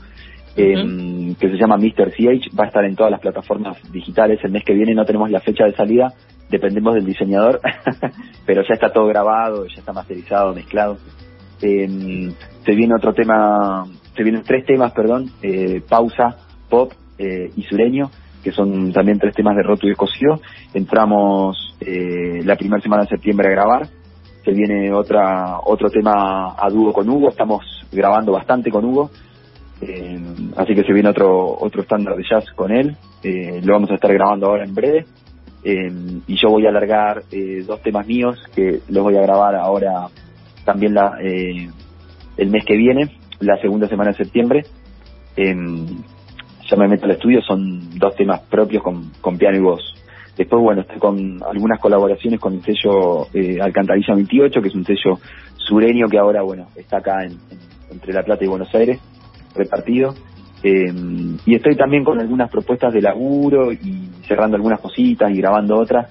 eh, 0.56 1.34
que 1.38 1.48
se 1.48 1.56
llama 1.56 1.76
Mr. 1.76 2.12
CH, 2.12 2.50
va 2.58 2.64
a 2.64 2.66
estar 2.66 2.84
en 2.84 2.94
todas 2.94 3.10
las 3.10 3.20
plataformas 3.20 3.78
digitales. 3.90 4.40
El 4.42 4.52
mes 4.52 4.64
que 4.64 4.74
viene 4.74 4.94
no 4.94 5.04
tenemos 5.04 5.30
la 5.30 5.40
fecha 5.40 5.64
de 5.64 5.74
salida, 5.74 6.12
dependemos 6.50 6.94
del 6.94 7.06
diseñador, 7.06 7.60
pero 8.46 8.62
ya 8.62 8.74
está 8.74 8.92
todo 8.92 9.06
grabado, 9.06 9.66
ya 9.66 9.78
está 9.78 9.92
masterizado, 9.92 10.54
mezclado. 10.54 10.98
Eh, 11.62 12.32
se 12.64 12.72
viene 12.72 12.94
otro 12.94 13.14
tema, 13.14 13.86
se 14.14 14.22
vienen 14.22 14.42
tres 14.42 14.66
temas, 14.66 14.92
perdón, 14.92 15.30
eh, 15.42 15.80
pausa, 15.88 16.36
pop 16.68 16.92
eh, 17.18 17.50
y 17.56 17.62
sureño, 17.62 18.10
que 18.42 18.52
son 18.52 18.92
también 18.92 19.18
tres 19.18 19.34
temas 19.34 19.56
de 19.56 19.62
roto 19.62 19.86
y 19.86 19.92
escocio. 19.92 20.40
Entramos 20.74 21.76
eh, 21.80 22.40
la 22.44 22.56
primera 22.56 22.82
semana 22.82 23.02
de 23.02 23.10
septiembre 23.10 23.48
a 23.48 23.52
grabar. 23.52 23.88
Se 24.44 24.50
viene 24.50 24.92
otra 24.92 25.60
otro 25.64 25.88
tema 25.88 26.54
a 26.58 26.68
dúo 26.68 26.92
con 26.92 27.08
Hugo. 27.08 27.28
Estamos 27.28 27.64
grabando 27.92 28.32
bastante 28.32 28.70
con 28.70 28.84
Hugo. 28.84 29.10
Eh, 29.80 30.20
así 30.56 30.74
que 30.74 30.84
se 30.84 30.92
viene 30.92 31.10
otro 31.10 31.56
otro 31.58 31.82
estándar 31.82 32.16
de 32.16 32.24
jazz 32.28 32.44
con 32.54 32.72
él. 32.72 32.96
Eh, 33.22 33.60
lo 33.62 33.74
vamos 33.74 33.90
a 33.90 33.94
estar 33.94 34.12
grabando 34.12 34.46
ahora 34.46 34.64
en 34.64 34.74
breve. 34.74 35.06
Eh, 35.64 35.92
y 36.26 36.36
yo 36.36 36.48
voy 36.48 36.66
a 36.66 36.70
alargar 36.70 37.22
eh, 37.30 37.62
dos 37.64 37.80
temas 37.82 38.04
míos 38.06 38.36
que 38.54 38.80
los 38.88 39.04
voy 39.04 39.16
a 39.16 39.22
grabar 39.22 39.54
ahora 39.54 40.08
también 40.64 40.94
la, 40.94 41.18
el 41.20 42.50
mes 42.50 42.64
que 42.64 42.76
viene, 42.76 43.16
la 43.40 43.60
segunda 43.60 43.88
semana 43.88 44.10
de 44.10 44.16
septiembre. 44.16 44.64
Ya 46.72 46.78
me 46.78 46.88
meto 46.88 47.04
al 47.04 47.10
estudio, 47.12 47.42
son 47.42 47.98
dos 47.98 48.16
temas 48.16 48.40
propios 48.40 48.82
con, 48.82 49.10
con 49.20 49.36
piano 49.36 49.58
y 49.58 49.60
voz. 49.60 49.82
Después, 50.36 50.62
bueno, 50.62 50.80
estoy 50.80 50.98
con 50.98 51.42
algunas 51.42 51.78
colaboraciones 51.78 52.40
con 52.40 52.54
el 52.54 52.62
sello 52.62 53.26
eh, 53.34 53.60
Alcantarilla 53.60 54.14
28, 54.14 54.62
que 54.62 54.68
es 54.68 54.74
un 54.74 54.86
sello 54.86 55.18
sureño 55.56 56.08
que 56.08 56.18
ahora, 56.18 56.40
bueno, 56.40 56.68
está 56.74 56.98
acá 56.98 57.24
en, 57.24 57.32
en, 57.32 57.58
entre 57.90 58.14
La 58.14 58.22
Plata 58.22 58.42
y 58.42 58.48
Buenos 58.48 58.74
Aires, 58.74 58.98
repartido. 59.54 60.14
Eh, 60.62 60.90
y 61.44 61.54
estoy 61.54 61.76
también 61.76 62.04
con 62.04 62.18
algunas 62.18 62.50
propuestas 62.50 62.94
de 62.94 63.02
laburo 63.02 63.70
y 63.72 64.08
cerrando 64.26 64.56
algunas 64.56 64.80
cositas 64.80 65.30
y 65.30 65.36
grabando 65.36 65.76
otras, 65.76 66.10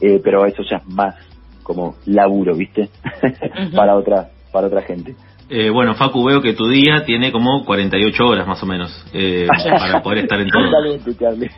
eh, 0.00 0.20
pero 0.22 0.44
eso 0.44 0.62
ya 0.68 0.76
es 0.76 0.86
más 0.88 1.14
como 1.62 1.94
laburo, 2.04 2.54
¿viste? 2.54 2.90
para 3.74 3.94
otra 3.94 4.28
para 4.52 4.66
otra 4.66 4.82
gente. 4.82 5.14
Eh, 5.48 5.70
bueno, 5.70 5.94
Facu, 5.94 6.24
veo 6.24 6.40
que 6.40 6.54
tu 6.54 6.68
día 6.68 7.04
tiene 7.04 7.32
como 7.32 7.64
48 7.64 8.24
horas 8.24 8.46
más 8.46 8.62
o 8.62 8.66
menos 8.66 9.04
eh, 9.12 9.46
para 9.78 10.02
poder 10.02 10.18
estar 10.18 10.40
en 10.40 10.48
todo. 10.48 10.64
Totalmente, 10.64 11.14
Charlie. 11.16 11.50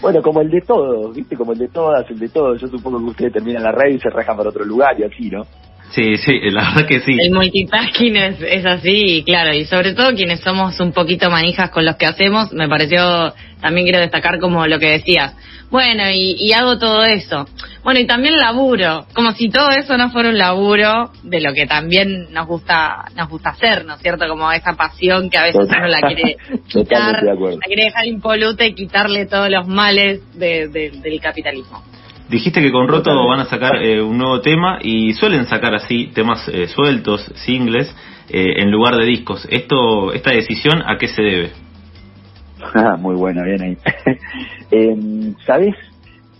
Bueno, 0.00 0.22
como 0.22 0.40
el 0.40 0.50
de 0.50 0.60
todos, 0.60 1.14
¿viste? 1.14 1.36
Como 1.36 1.52
el 1.52 1.58
de 1.58 1.68
todas, 1.68 2.08
el 2.10 2.18
de 2.18 2.28
todos. 2.28 2.60
Yo 2.60 2.68
supongo 2.68 2.98
que 2.98 3.10
ustedes 3.10 3.32
terminan 3.32 3.62
la 3.62 3.72
red 3.72 3.94
y 3.94 3.98
se 3.98 4.10
rajan 4.10 4.36
para 4.36 4.50
otro 4.50 4.64
lugar 4.64 4.98
y 4.98 5.04
así, 5.04 5.28
¿no? 5.28 5.42
Sí, 5.94 6.16
sí, 6.16 6.40
la 6.50 6.70
verdad 6.70 6.86
que 6.86 7.00
sí. 7.00 7.16
El 7.20 7.32
multitasking 7.32 8.16
es, 8.16 8.36
es 8.40 8.64
así, 8.64 9.22
claro, 9.26 9.52
y 9.52 9.66
sobre 9.66 9.92
todo 9.92 10.14
quienes 10.14 10.40
somos 10.40 10.80
un 10.80 10.92
poquito 10.92 11.30
manijas 11.30 11.70
con 11.70 11.84
los 11.84 11.96
que 11.96 12.06
hacemos, 12.06 12.52
me 12.52 12.66
pareció, 12.68 13.34
también 13.60 13.86
quiero 13.86 14.00
destacar 14.00 14.38
como 14.38 14.66
lo 14.66 14.78
que 14.78 14.90
decías, 14.90 15.34
bueno, 15.70 16.10
y, 16.10 16.36
y 16.38 16.52
hago 16.52 16.78
todo 16.78 17.02
eso. 17.04 17.46
Bueno, 17.82 17.98
y 17.98 18.06
también 18.06 18.36
laburo, 18.36 19.06
como 19.14 19.32
si 19.32 19.48
todo 19.48 19.70
eso 19.70 19.96
no 19.96 20.10
fuera 20.10 20.28
un 20.28 20.36
laburo 20.36 21.10
de 21.22 21.40
lo 21.40 21.54
que 21.54 21.66
también 21.66 22.30
nos 22.30 22.46
gusta 22.46 23.06
nos 23.16 23.28
gusta 23.30 23.50
hacer, 23.50 23.84
¿no 23.86 23.94
es 23.94 24.00
cierto? 24.00 24.28
Como 24.28 24.52
esa 24.52 24.74
pasión 24.74 25.30
que 25.30 25.38
a 25.38 25.44
veces 25.44 25.62
uno 25.66 25.88
la 25.88 26.00
quiere 26.02 26.36
quitar, 26.68 27.22
la 27.22 27.34
quiere 27.64 27.84
dejar 27.84 28.06
impoluta 28.06 28.66
y 28.66 28.74
quitarle 28.74 29.24
todos 29.24 29.48
los 29.48 29.66
males 29.66 30.20
de, 30.34 30.68
de, 30.68 30.90
del 30.90 31.20
capitalismo. 31.20 31.82
Dijiste 32.32 32.62
que 32.62 32.72
con 32.72 32.88
Roto 32.88 33.28
van 33.28 33.40
a 33.40 33.44
sacar 33.44 33.76
eh, 33.82 34.00
un 34.00 34.16
nuevo 34.16 34.40
tema 34.40 34.78
y 34.80 35.12
suelen 35.12 35.44
sacar 35.44 35.74
así 35.74 36.06
temas 36.14 36.48
eh, 36.48 36.66
sueltos, 36.66 37.20
singles, 37.44 37.94
eh, 38.30 38.54
en 38.56 38.70
lugar 38.70 38.96
de 38.96 39.04
discos. 39.04 39.46
Esto, 39.50 40.14
¿Esta 40.14 40.30
decisión 40.30 40.80
a 40.80 40.96
qué 40.96 41.08
se 41.08 41.20
debe? 41.20 41.50
Muy 43.00 43.16
buena, 43.16 43.42
bien 43.42 43.60
ahí. 43.60 43.76
eh, 44.70 45.34
¿Sabes? 45.44 45.74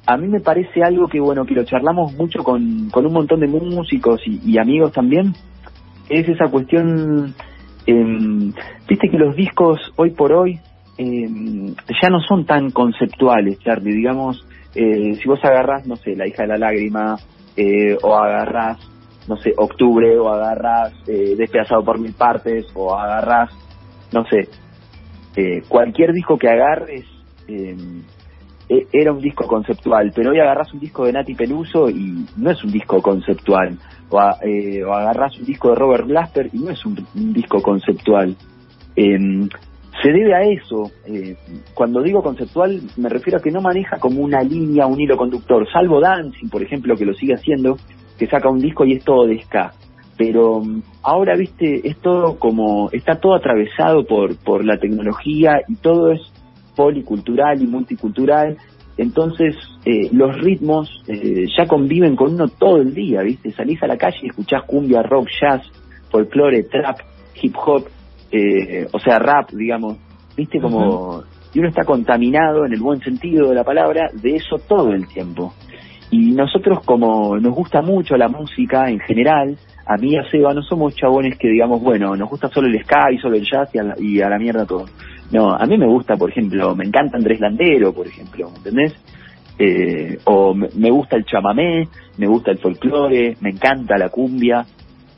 A 0.06 0.16
mí 0.16 0.28
me 0.28 0.40
parece 0.40 0.82
algo 0.82 1.08
que, 1.08 1.20
bueno, 1.20 1.44
que 1.44 1.54
lo 1.54 1.64
charlamos 1.64 2.14
mucho 2.14 2.42
con, 2.42 2.88
con 2.88 3.04
un 3.04 3.12
montón 3.12 3.40
de 3.40 3.48
músicos 3.48 4.22
y, 4.24 4.40
y 4.50 4.56
amigos 4.56 4.92
también. 4.92 5.34
Es 6.08 6.26
esa 6.26 6.48
cuestión, 6.48 7.34
eh, 7.86 8.52
viste 8.88 9.10
que 9.10 9.18
los 9.18 9.36
discos 9.36 9.78
hoy 9.96 10.12
por 10.12 10.32
hoy 10.32 10.58
eh, 10.96 11.28
ya 12.02 12.08
no 12.08 12.20
son 12.26 12.46
tan 12.46 12.70
conceptuales, 12.70 13.58
Charlie. 13.58 13.94
Digamos, 13.94 14.42
eh, 14.74 15.16
si 15.22 15.28
vos 15.28 15.42
agarrás, 15.44 15.86
no 15.86 15.96
sé, 15.98 16.16
La 16.16 16.26
hija 16.26 16.42
de 16.42 16.48
la 16.48 16.58
lágrima, 16.58 17.20
eh, 17.56 17.96
o 18.02 18.14
agarrás, 18.16 18.80
no 19.26 19.36
sé, 19.36 19.54
Octubre, 19.56 20.18
o 20.18 20.28
agarrás 20.28 20.94
eh, 21.06 21.34
Despedazado 21.36 21.84
por 21.84 21.98
mil 21.98 22.14
partes, 22.14 22.66
o 22.74 22.94
agarrás, 22.94 23.50
no 24.10 24.24
sé, 24.26 24.50
eh, 25.34 25.64
cualquier 25.68 26.12
disco 26.12 26.38
que 26.38 26.48
agarres 26.48 27.06
eh, 27.46 27.76
e- 28.68 28.88
era 28.92 29.12
un 29.12 29.20
disco 29.20 29.46
conceptual, 29.46 30.12
pero 30.14 30.30
hoy 30.30 30.40
agarras 30.40 30.72
un 30.74 30.80
disco 30.80 31.04
de 31.04 31.12
Nati 31.12 31.34
Peluso 31.34 31.90
y 31.90 32.28
no 32.36 32.50
es 32.50 32.62
un 32.64 32.72
disco 32.72 33.02
conceptual, 33.02 33.78
o, 34.08 34.18
a- 34.20 34.38
eh, 34.42 34.82
o 34.84 34.92
agarras 34.92 35.38
un 35.38 35.44
disco 35.46 35.70
de 35.70 35.76
Robert 35.76 36.06
Glasper 36.06 36.50
y 36.52 36.58
no 36.58 36.70
es 36.70 36.84
un, 36.86 37.08
un 37.14 37.32
disco 37.32 37.62
conceptual. 37.62 38.38
Eh, 38.96 39.48
se 40.02 40.10
debe 40.10 40.34
a 40.34 40.42
eso. 40.42 40.90
Eh, 41.06 41.36
cuando 41.74 42.02
digo 42.02 42.22
conceptual, 42.22 42.80
me 42.96 43.08
refiero 43.08 43.38
a 43.38 43.42
que 43.42 43.50
no 43.50 43.60
maneja 43.60 43.98
como 43.98 44.20
una 44.20 44.42
línea, 44.42 44.86
un 44.86 45.00
hilo 45.00 45.16
conductor, 45.16 45.66
salvo 45.72 46.00
Dancing, 46.00 46.48
por 46.48 46.62
ejemplo, 46.62 46.96
que 46.96 47.06
lo 47.06 47.14
sigue 47.14 47.34
haciendo, 47.34 47.76
que 48.18 48.26
saca 48.26 48.50
un 48.50 48.58
disco 48.58 48.84
y 48.84 48.94
es 48.94 49.04
todo 49.04 49.26
de 49.26 49.40
ska. 49.42 49.72
Pero 50.18 50.60
mm, 50.60 50.82
ahora, 51.02 51.36
viste, 51.36 51.86
es 51.86 51.96
todo 51.98 52.38
como, 52.38 52.90
está 52.90 53.20
todo 53.20 53.34
atravesado 53.34 54.04
por, 54.04 54.36
por 54.38 54.64
la 54.64 54.76
tecnología 54.78 55.60
y 55.68 55.76
todo 55.76 56.10
es 56.10 56.20
policultural 56.74 57.62
y 57.62 57.66
multicultural. 57.66 58.56
Entonces, 58.96 59.56
eh, 59.84 60.10
los 60.12 60.36
ritmos 60.36 60.90
eh, 61.06 61.46
ya 61.56 61.66
conviven 61.66 62.16
con 62.16 62.34
uno 62.34 62.48
todo 62.48 62.78
el 62.78 62.92
día, 62.92 63.22
¿viste? 63.22 63.52
Salís 63.52 63.82
a 63.82 63.86
la 63.86 63.96
calle 63.96 64.18
y 64.22 64.28
escuchás 64.28 64.64
cumbia, 64.64 65.02
rock, 65.02 65.28
jazz, 65.40 65.62
folclore, 66.10 66.64
trap, 66.64 66.98
hip 67.40 67.54
hop, 67.56 67.84
eh, 68.32 68.86
o 68.90 68.98
sea, 68.98 69.18
rap, 69.18 69.50
digamos, 69.50 69.98
¿viste? 70.36 70.60
Como. 70.60 71.22
Y 71.54 71.58
uno 71.58 71.68
está 71.68 71.84
contaminado, 71.84 72.64
en 72.64 72.72
el 72.72 72.80
buen 72.80 73.00
sentido 73.00 73.50
de 73.50 73.54
la 73.54 73.62
palabra, 73.62 74.08
de 74.14 74.36
eso 74.36 74.56
todo 74.66 74.92
el 74.92 75.06
tiempo. 75.06 75.52
Y 76.10 76.32
nosotros, 76.32 76.80
como 76.84 77.38
nos 77.38 77.54
gusta 77.54 77.82
mucho 77.82 78.16
la 78.16 78.28
música 78.28 78.88
en 78.88 78.98
general, 79.00 79.56
a 79.86 79.96
mí 79.96 80.12
y 80.12 80.16
a 80.16 80.28
Seba 80.30 80.54
no 80.54 80.62
somos 80.62 80.94
chabones 80.94 81.36
que 81.38 81.48
digamos, 81.48 81.82
bueno, 81.82 82.16
nos 82.16 82.30
gusta 82.30 82.48
solo 82.48 82.68
el 82.68 82.82
ska 82.82 83.12
y 83.12 83.18
solo 83.18 83.36
el 83.36 83.44
jazz 83.44 83.74
y 83.74 83.78
a 83.78 83.82
la, 83.82 83.94
y 83.98 84.20
a 84.20 84.28
la 84.28 84.38
mierda 84.38 84.64
todo. 84.64 84.86
No, 85.30 85.52
a 85.54 85.64
mí 85.66 85.76
me 85.76 85.86
gusta, 85.86 86.16
por 86.16 86.30
ejemplo, 86.30 86.74
me 86.74 86.84
encanta 86.84 87.16
Andrés 87.16 87.40
Landero, 87.40 87.92
por 87.92 88.06
ejemplo, 88.06 88.50
¿entendés? 88.56 88.94
Eh, 89.58 90.18
o 90.24 90.54
me, 90.54 90.68
me 90.74 90.90
gusta 90.90 91.16
el 91.16 91.24
chamamé, 91.24 91.88
me 92.16 92.26
gusta 92.26 92.50
el 92.50 92.58
folclore, 92.58 93.36
me 93.40 93.50
encanta 93.50 93.96
la 93.98 94.08
cumbia, 94.08 94.64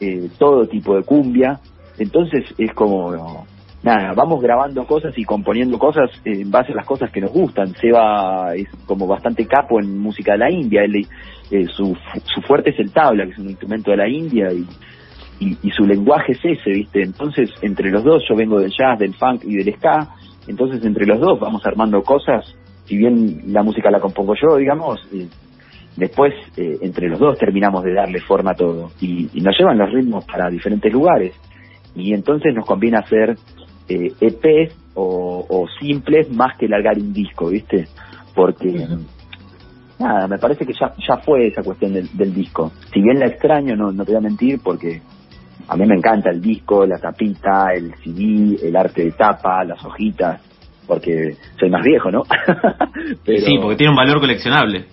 eh, 0.01 0.29
todo 0.39 0.67
tipo 0.67 0.97
de 0.97 1.03
cumbia. 1.03 1.61
Entonces 1.99 2.45
es 2.59 2.73
como, 2.73 3.47
nada, 3.85 4.15
vamos 4.15 4.43
grabando 4.43 4.87
cosas 4.87 5.17
y 5.17 5.25
componiendo 5.25 5.79
cosas 5.79 6.11
en 6.25 6.51
base 6.51 6.73
a 6.73 6.77
las 6.77 6.87
cosas 6.87 7.11
que 7.13 7.21
nos 7.21 7.33
gustan. 7.33 7.75
Seba 7.75 8.55
es 8.57 8.69
como 8.87 9.07
bastante 9.07 9.47
capo 9.47 9.79
en 9.79 9.99
música 9.99 10.33
de 10.33 10.39
la 10.39 10.51
India, 10.51 10.83
él, 10.83 11.07
eh, 11.51 11.67
su, 11.67 11.97
su 12.25 12.41
fuerte 12.43 12.71
es 12.71 12.79
el 12.81 12.91
tabla, 12.91 13.27
que 13.27 13.33
es 13.33 13.39
un 13.39 13.51
instrumento 13.51 13.91
de 13.91 13.97
la 13.99 14.09
India, 14.09 14.49
y, 14.53 14.67
y, 15.63 15.71
su 15.71 15.85
lenguaje 15.85 16.33
es 16.33 16.45
ese, 16.45 16.71
¿viste? 16.71 17.03
Entonces, 17.03 17.51
entre 17.61 17.91
los 17.91 18.03
dos, 18.03 18.23
yo 18.29 18.35
vengo 18.35 18.59
del 18.59 18.71
jazz, 18.71 18.99
del 18.99 19.15
funk 19.15 19.43
y 19.45 19.57
del 19.57 19.75
ska, 19.75 20.09
entonces 20.47 20.85
entre 20.85 21.07
los 21.07 21.21
dos 21.21 21.39
vamos 21.39 21.65
armando 21.67 22.03
cosas, 22.03 22.55
si 22.87 22.97
bien 22.97 23.53
la 23.53 23.63
música 23.63 23.91
la 23.91 24.01
compongo 24.01 24.35
yo, 24.35 24.57
digamos, 24.57 25.01
eh, 25.13 25.29
después 25.97 26.33
eh, 26.57 26.79
entre 26.81 27.09
los 27.09 27.19
dos 27.19 27.37
terminamos 27.39 27.85
de 27.85 27.93
darle 27.93 28.21
forma 28.21 28.53
a 28.53 28.55
todo, 28.55 28.91
y 29.01 29.29
nos 29.35 29.59
llevan 29.59 29.77
los 29.77 29.93
ritmos 29.93 30.25
para 30.25 30.49
diferentes 30.49 30.91
lugares, 30.91 31.35
y 31.95 32.13
entonces 32.15 32.55
nos 32.55 32.67
conviene 32.67 32.99
hacer 32.99 33.37
eh, 33.89 34.13
EPs 34.21 34.75
o, 34.95 35.47
o 35.49 35.69
simples 35.81 36.31
más 36.31 36.57
que 36.59 36.69
largar 36.69 36.99
un 36.99 37.13
disco, 37.13 37.49
¿viste? 37.49 37.87
Porque 38.35 38.87
nada, 39.99 40.27
me 40.29 40.39
parece 40.39 40.67
que 40.67 40.73
ya, 40.73 40.93
ya 41.07 41.19
fue 41.19 41.49
esa 41.49 41.63
cuestión 41.63 41.93
del, 41.93 42.09
del 42.17 42.35
disco. 42.35 42.73
Si 42.93 43.01
bien 43.01 43.19
la 43.19 43.27
extraño, 43.27 43.77
no, 43.77 43.93
no 43.93 44.05
te 44.05 44.13
voy 44.13 44.19
a 44.19 44.29
mentir, 44.29 44.61
porque 44.63 45.01
a 45.69 45.77
mí 45.77 45.87
me 45.87 45.97
encanta 45.97 46.31
el 46.31 46.41
disco, 46.41 46.87
la 46.87 46.99
tapita, 46.99 47.73
el 47.75 47.95
CD, 48.03 48.69
el 48.69 48.77
arte 48.77 49.05
de 49.05 49.13
tapa, 49.13 49.65
las 49.65 49.83
hojitas, 49.85 50.41
porque 50.87 51.37
soy 51.59 51.71
más 51.71 51.83
viejo, 51.85 52.11
¿no? 52.11 52.23
Pero 53.25 53.47
sí, 53.47 53.59
porque 53.61 53.77
tiene 53.77 53.91
un 53.91 53.97
valor 53.97 54.21
coleccionable. 54.21 54.87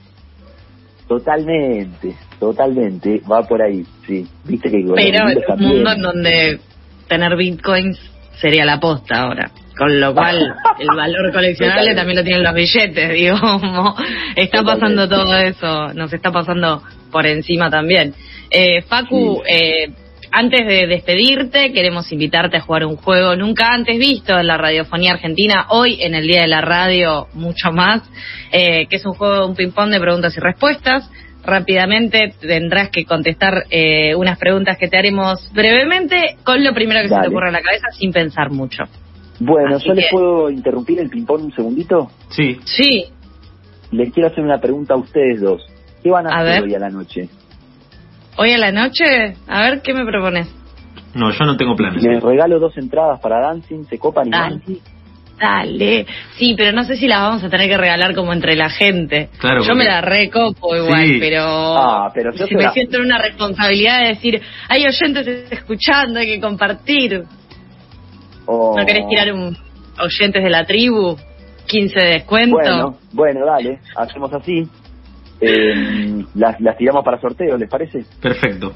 Totalmente, 1.08 2.16
totalmente, 2.40 3.22
va 3.30 3.44
por 3.44 3.62
ahí, 3.62 3.84
sí. 4.08 4.26
Viste 4.46 4.72
que 4.72 4.86
Pero 4.96 5.28
es 5.28 5.50
un 5.50 5.60
mundo 5.60 5.92
en 5.92 6.02
donde 6.02 6.60
tener 7.12 7.36
bitcoins 7.36 8.00
sería 8.40 8.64
la 8.64 8.80
posta 8.80 9.24
ahora. 9.24 9.52
Con 9.78 10.00
lo 10.00 10.14
cual, 10.14 10.54
el 10.80 10.88
valor 10.96 11.32
coleccionable 11.34 11.94
también 11.94 12.18
lo 12.18 12.24
tienen 12.24 12.44
los 12.44 12.54
billetes, 12.54 13.10
digo. 13.14 13.36
está 14.36 14.64
pasando 14.64 15.10
todo 15.10 15.36
eso, 15.36 15.94
nos 15.94 16.14
está 16.14 16.32
pasando 16.32 16.82
por 17.12 17.26
encima 17.28 17.70
también. 17.70 18.14
Eh, 18.50 18.82
Facu, 18.84 19.42
eh, 19.46 19.92
antes 20.32 20.66
de 20.66 20.88
despedirte, 20.88 21.74
queremos 21.74 22.10
invitarte 22.14 22.58
a 22.58 22.62
jugar 22.62 22.86
un 22.86 22.96
juego 22.96 23.36
nunca 23.36 23.74
antes 23.74 24.00
visto 24.00 24.40
en 24.40 24.48
la 24.48 24.58
radiofonía 24.58 25.14
argentina, 25.14 25.66
hoy 25.70 25.98
en 26.02 26.16
el 26.16 26.26
Día 26.26 26.44
de 26.44 26.48
la 26.48 26.62
Radio, 26.62 27.28
mucho 27.34 27.74
más, 27.74 28.04
eh, 28.54 28.88
que 28.88 28.96
es 28.96 29.06
un 29.06 29.14
juego, 29.14 29.46
un 29.46 29.56
ping-pong 29.56 29.90
de 29.90 30.00
preguntas 30.00 30.38
y 30.38 30.40
respuestas. 30.40 31.10
Rápidamente 31.44 32.34
tendrás 32.40 32.90
que 32.90 33.06
contestar 33.06 33.64
eh, 33.70 34.14
unas 34.16 34.38
preguntas 34.38 34.78
que 34.78 34.88
te 34.88 34.98
haremos 34.98 35.52
brevemente 35.54 36.38
con 36.44 36.64
lo 36.64 36.74
primero 36.74 37.02
que 37.02 37.10
se 37.10 37.20
te 37.20 37.28
ocurra 37.28 37.50
a 37.50 37.52
la 37.52 37.62
cabeza 37.62 37.88
sin 37.98 38.12
pensar 38.12 38.52
mucho. 38.52 38.84
Bueno, 39.40 39.78
Así 39.78 39.88
¿yo 39.88 39.94
les 39.96 40.06
puedo 40.12 40.50
interrumpir 40.52 41.00
el 41.00 41.10
ping-pong 41.10 41.46
un 41.46 41.52
segundito? 41.54 42.12
Sí. 42.30 42.60
Sí, 42.66 43.06
Les 43.92 44.14
quiero 44.14 44.30
hacer 44.30 44.44
una 44.44 44.60
pregunta 44.62 44.94
a 44.94 44.98
ustedes 44.98 45.42
dos. 45.42 45.62
¿Qué 46.04 46.10
van 46.12 46.28
a, 46.28 46.30
A 46.36 46.40
hacer 46.42 46.62
ver. 46.62 46.64
hoy 46.64 46.76
a 46.76 46.80
la 46.80 46.90
noche? 46.90 47.28
hoy 48.38 48.52
a 48.54 48.58
la 48.58 48.72
noche, 48.72 49.36
a 49.48 49.62
ver 49.64 49.82
qué 49.82 49.94
me 49.94 50.06
propones. 50.06 50.48
No, 51.14 51.32
yo 51.32 51.46
no 51.46 51.58
tengo 51.58 51.76
planes. 51.76 52.02
Les 52.04 52.24
regalo 52.24 52.60
dos 52.60 52.78
entradas 52.78 53.20
para 53.20 53.40
Dancing, 53.42 53.84
¿se 53.90 53.98
copan 54.00 54.28
y? 54.68 54.80
Dale. 55.40 56.06
Sí, 56.38 56.54
pero 56.56 56.72
no 56.72 56.84
sé 56.84 56.98
si 56.98 57.08
las 57.08 57.20
vamos 57.22 57.44
a 57.44 57.50
tener 57.50 57.68
que 57.68 57.78
regalar 57.78 58.14
como 58.14 58.32
entre 58.34 58.56
la 58.56 58.70
gente. 58.70 59.30
Claro, 59.40 59.64
Yo 59.64 59.74
me 59.74 59.86
la 59.86 60.02
recopo 60.02 60.76
igual, 60.76 61.04
Sí. 61.06 61.18
pero, 61.20 61.44
Ah, 61.44 62.12
pero 62.14 62.32
yo 62.34 62.46
si 62.46 62.56
me 62.56 62.64
la- 62.64 62.72
siento 62.74 62.98
en 62.98 63.06
una 63.06 63.18
responsabilidad 63.18 64.02
de 64.02 64.08
decir, 64.10 64.42
hay 64.70 64.86
oyentes 64.86 65.52
escuchando, 65.52 66.20
hay 66.20 66.28
que 66.28 66.40
compartir. 66.40 67.24
O- 68.46 68.76
¿No 68.78 68.86
querés 68.86 69.08
tirar 69.08 69.34
un 69.34 69.58
oyentes 70.00 70.44
de 70.44 70.50
la 70.50 70.64
tribu? 70.66 71.16
15 71.68 72.00
de 72.00 72.10
descuento. 72.14 72.56
Bueno, 72.58 72.98
bueno, 73.14 73.46
dale, 73.46 73.80
hacemos 73.96 74.32
así. 74.34 74.68
Eh, 75.40 76.24
las, 76.36 76.60
las 76.62 76.78
tiramos 76.78 77.04
para 77.04 77.20
sorteo, 77.20 77.58
¿les 77.58 77.70
parece? 77.70 78.04
Perfecto. 78.22 78.74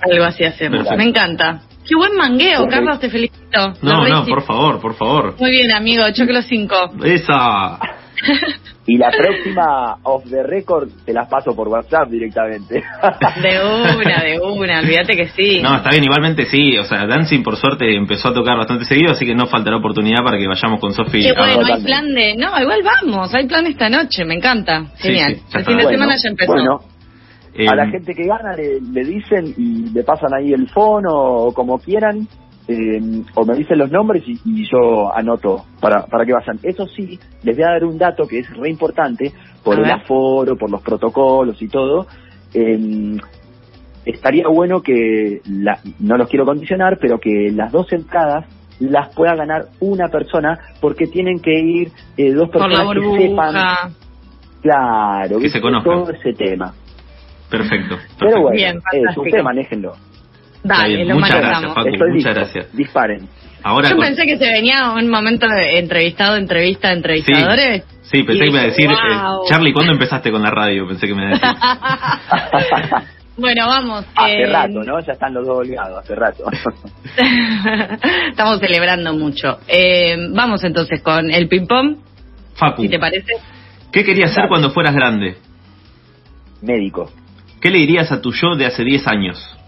Algo 0.00 0.24
así 0.24 0.44
hacemos. 0.44 0.80
Perfecto. 0.86 0.96
Me 0.98 1.04
encanta. 1.08 1.62
Qué 1.86 1.94
buen 1.94 2.16
mangueo. 2.16 2.66
Carlos, 2.68 2.98
te 2.98 3.10
felicito. 3.10 3.74
No, 3.82 4.06
no, 4.08 4.24
por 4.26 4.42
favor, 4.42 4.80
por 4.80 4.94
favor. 4.94 5.34
Muy 5.38 5.50
bien, 5.50 5.70
amigo, 5.72 6.04
choclo 6.12 6.42
5. 6.42 6.76
Esa. 7.04 7.78
Y 8.86 8.98
la 8.98 9.10
próxima 9.10 9.96
off 10.02 10.24
the 10.28 10.42
record 10.42 10.90
te 11.06 11.14
las 11.14 11.26
paso 11.28 11.56
por 11.56 11.68
WhatsApp 11.68 12.08
directamente. 12.10 12.74
De 13.42 13.58
una, 13.58 14.22
de 14.22 14.40
una, 14.40 14.80
olvídate 14.80 15.16
que 15.16 15.28
sí. 15.30 15.60
No, 15.62 15.76
está 15.76 15.90
bien, 15.90 16.04
igualmente 16.04 16.44
sí. 16.44 16.76
O 16.76 16.84
sea, 16.84 17.06
Dancing 17.06 17.42
por 17.42 17.56
suerte 17.56 17.96
empezó 17.96 18.28
a 18.28 18.34
tocar 18.34 18.58
bastante 18.58 18.84
seguido, 18.84 19.12
así 19.12 19.24
que 19.24 19.34
no 19.34 19.46
faltará 19.46 19.76
oportunidad 19.78 20.22
para 20.22 20.36
que 20.36 20.46
vayamos 20.46 20.80
con 20.80 20.92
Sofi. 20.92 21.22
Qué 21.22 21.32
bueno, 21.32 21.64
hay 21.66 21.82
plan 21.82 22.14
de... 22.14 22.34
No, 22.36 22.60
igual 22.60 22.82
vamos, 22.82 23.34
hay 23.34 23.46
plan 23.46 23.66
esta 23.66 23.88
noche, 23.88 24.24
me 24.26 24.34
encanta. 24.34 24.84
Sí, 24.96 25.08
Genial. 25.08 25.36
sí, 25.36 25.42
ya 25.50 25.58
El 25.60 25.64
fin 25.64 25.76
de 25.78 25.82
Bueno, 25.84 25.98
semana 25.98 26.16
ya 26.22 26.28
empezó. 26.28 26.52
Bueno, 26.52 26.80
Eh, 27.56 27.68
a 27.68 27.74
la 27.76 27.86
gente 27.86 28.14
que 28.14 28.24
gana 28.26 28.54
le, 28.56 28.80
le 28.80 29.04
dicen 29.04 29.54
y 29.56 29.90
le 29.90 30.02
pasan 30.02 30.34
ahí 30.34 30.52
el 30.52 30.68
fono 30.70 31.12
o 31.14 31.54
como 31.54 31.78
quieran, 31.78 32.26
eh, 32.66 33.00
o 33.34 33.44
me 33.44 33.54
dicen 33.54 33.78
los 33.78 33.90
nombres 33.92 34.24
y, 34.26 34.40
y 34.44 34.66
yo 34.70 35.14
anoto 35.14 35.64
para, 35.80 36.06
para 36.06 36.24
que 36.24 36.32
vayan. 36.32 36.58
Eso 36.62 36.86
sí, 36.88 37.18
les 37.42 37.54
voy 37.56 37.64
a 37.64 37.70
dar 37.70 37.84
un 37.84 37.96
dato 37.98 38.26
que 38.26 38.40
es 38.40 38.56
re 38.56 38.70
importante 38.70 39.32
por 39.62 39.78
el 39.78 39.84
aforo, 39.92 40.56
por 40.56 40.70
los 40.70 40.82
protocolos 40.82 41.60
y 41.62 41.68
todo. 41.68 42.06
Eh, 42.54 43.16
estaría 44.04 44.48
bueno 44.48 44.80
que, 44.82 45.40
la- 45.48 45.78
no 46.00 46.16
los 46.16 46.28
quiero 46.28 46.44
condicionar, 46.44 46.98
pero 47.00 47.18
que 47.18 47.50
las 47.52 47.70
dos 47.72 47.92
entradas 47.92 48.46
las 48.80 49.14
pueda 49.14 49.34
ganar 49.36 49.66
una 49.80 50.08
persona 50.08 50.58
porque 50.80 51.06
tienen 51.06 51.38
que 51.40 51.54
ir 51.60 51.92
eh, 52.16 52.32
dos 52.32 52.50
personas 52.50 52.80
que 52.94 53.00
sepan, 53.28 53.54
claro, 54.62 55.38
Que 55.38 55.48
se 55.48 55.60
conozcan. 55.60 55.92
todo 56.04 56.10
ese 56.10 56.32
tema. 56.32 56.74
Perfecto. 57.50 57.98
Pero 58.18 58.40
bueno, 58.42 58.56
Bien, 58.56 58.76
eso, 58.76 58.82
fantástico. 58.90 59.22
ustedes 59.22 59.44
manéjenlo. 59.44 59.92
Dale, 60.62 61.04
lo 61.04 61.14
muchas 61.16 61.30
manejamos. 61.30 61.60
gracias, 61.60 61.74
Facu. 61.74 61.88
Estoy 61.88 62.10
muchas 62.10 62.14
listo. 62.14 62.40
gracias. 62.40 62.72
Disparen. 62.76 63.28
Ahora 63.62 63.88
Yo 63.90 63.96
con- 63.96 64.04
pensé 64.06 64.26
que 64.26 64.36
se 64.38 64.46
venía 64.46 64.90
un 64.92 65.08
momento 65.08 65.46
de 65.46 65.78
entrevistado, 65.78 66.36
entrevista, 66.36 66.92
entrevistadores. 66.92 67.84
Sí, 68.02 68.22
pensé 68.22 68.44
Y 68.44 68.46
que 68.46 68.50
me 68.50 68.50
iba 68.50 68.60
a 68.60 68.64
decir, 68.64 68.86
"Wow". 68.88 68.96
eh, 68.96 69.48
Charlie, 69.48 69.72
¿cuándo 69.72 69.92
empezaste 69.92 70.30
con 70.30 70.42
la 70.42 70.50
radio? 70.50 70.86
Pensé 70.86 71.06
que 71.06 71.14
me 71.14 71.22
iba 71.24 71.30
a 71.30 71.32
decir. 71.32 72.98
Bueno, 73.36 73.66
vamos. 73.66 74.04
hace 74.14 74.42
eh, 74.42 74.46
rato, 74.46 74.84
¿no? 74.84 75.00
Ya 75.00 75.12
están 75.14 75.34
los 75.34 75.44
dos 75.44 75.58
holgados, 75.58 75.98
hace 75.98 76.14
rato. 76.14 76.44
Estamos 78.30 78.60
celebrando 78.60 79.12
mucho. 79.14 79.58
Eh, 79.66 80.16
vamos 80.32 80.62
entonces 80.62 81.02
con 81.02 81.30
el 81.32 81.48
ping-pong, 81.48 81.96
Facu, 82.54 82.82
si 82.82 82.88
te 82.88 82.98
parece. 83.00 83.32
¿qué 83.90 84.04
querías 84.04 84.32
ser 84.32 84.46
cuando 84.48 84.70
fueras 84.70 84.94
grande? 84.94 85.36
Médico. 86.62 87.10
¿Qué 87.64 87.70
le 87.70 87.78
dirías 87.78 88.12
a 88.12 88.20
tu 88.20 88.30
yo 88.30 88.56
de 88.56 88.66
hace 88.66 88.84
10 88.84 89.06
años? 89.06 89.58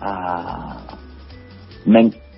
Ah, 0.00 0.76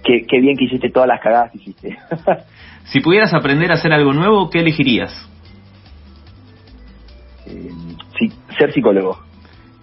qué, 0.03 0.25
qué 0.27 0.41
bien 0.41 0.57
que 0.57 0.65
hiciste 0.65 0.89
todas 0.89 1.07
las 1.07 1.21
cagadas 1.21 1.53
que 1.53 1.59
hiciste. 1.59 1.99
Si 2.87 3.01
pudieras 3.01 3.35
aprender 3.35 3.73
a 3.73 3.75
hacer 3.75 3.93
algo 3.93 4.13
nuevo, 4.13 4.49
¿qué 4.49 4.61
elegirías? 4.61 5.13
Eh, 7.47 7.69
sí, 8.17 8.33
ser 8.57 8.73
psicólogo. 8.73 9.19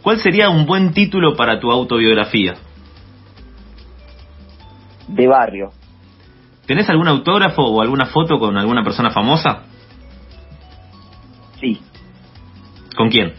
¿Cuál 0.02 0.20
sería 0.20 0.50
un 0.50 0.66
buen 0.66 0.94
título 0.94 1.36
para 1.36 1.60
tu 1.60 1.70
autobiografía? 1.70 2.56
De 5.10 5.28
barrio. 5.28 5.72
¿Tenés 6.66 6.90
algún 6.90 7.10
autógrafo 7.10 7.62
o 7.62 7.82
alguna 7.82 8.06
foto 8.06 8.40
con 8.40 8.58
alguna 8.58 8.86
persona 8.86 9.12
famosa? 9.12 9.64
Sí. 11.60 11.82
¿Con 12.96 13.10
quién? 13.10 13.34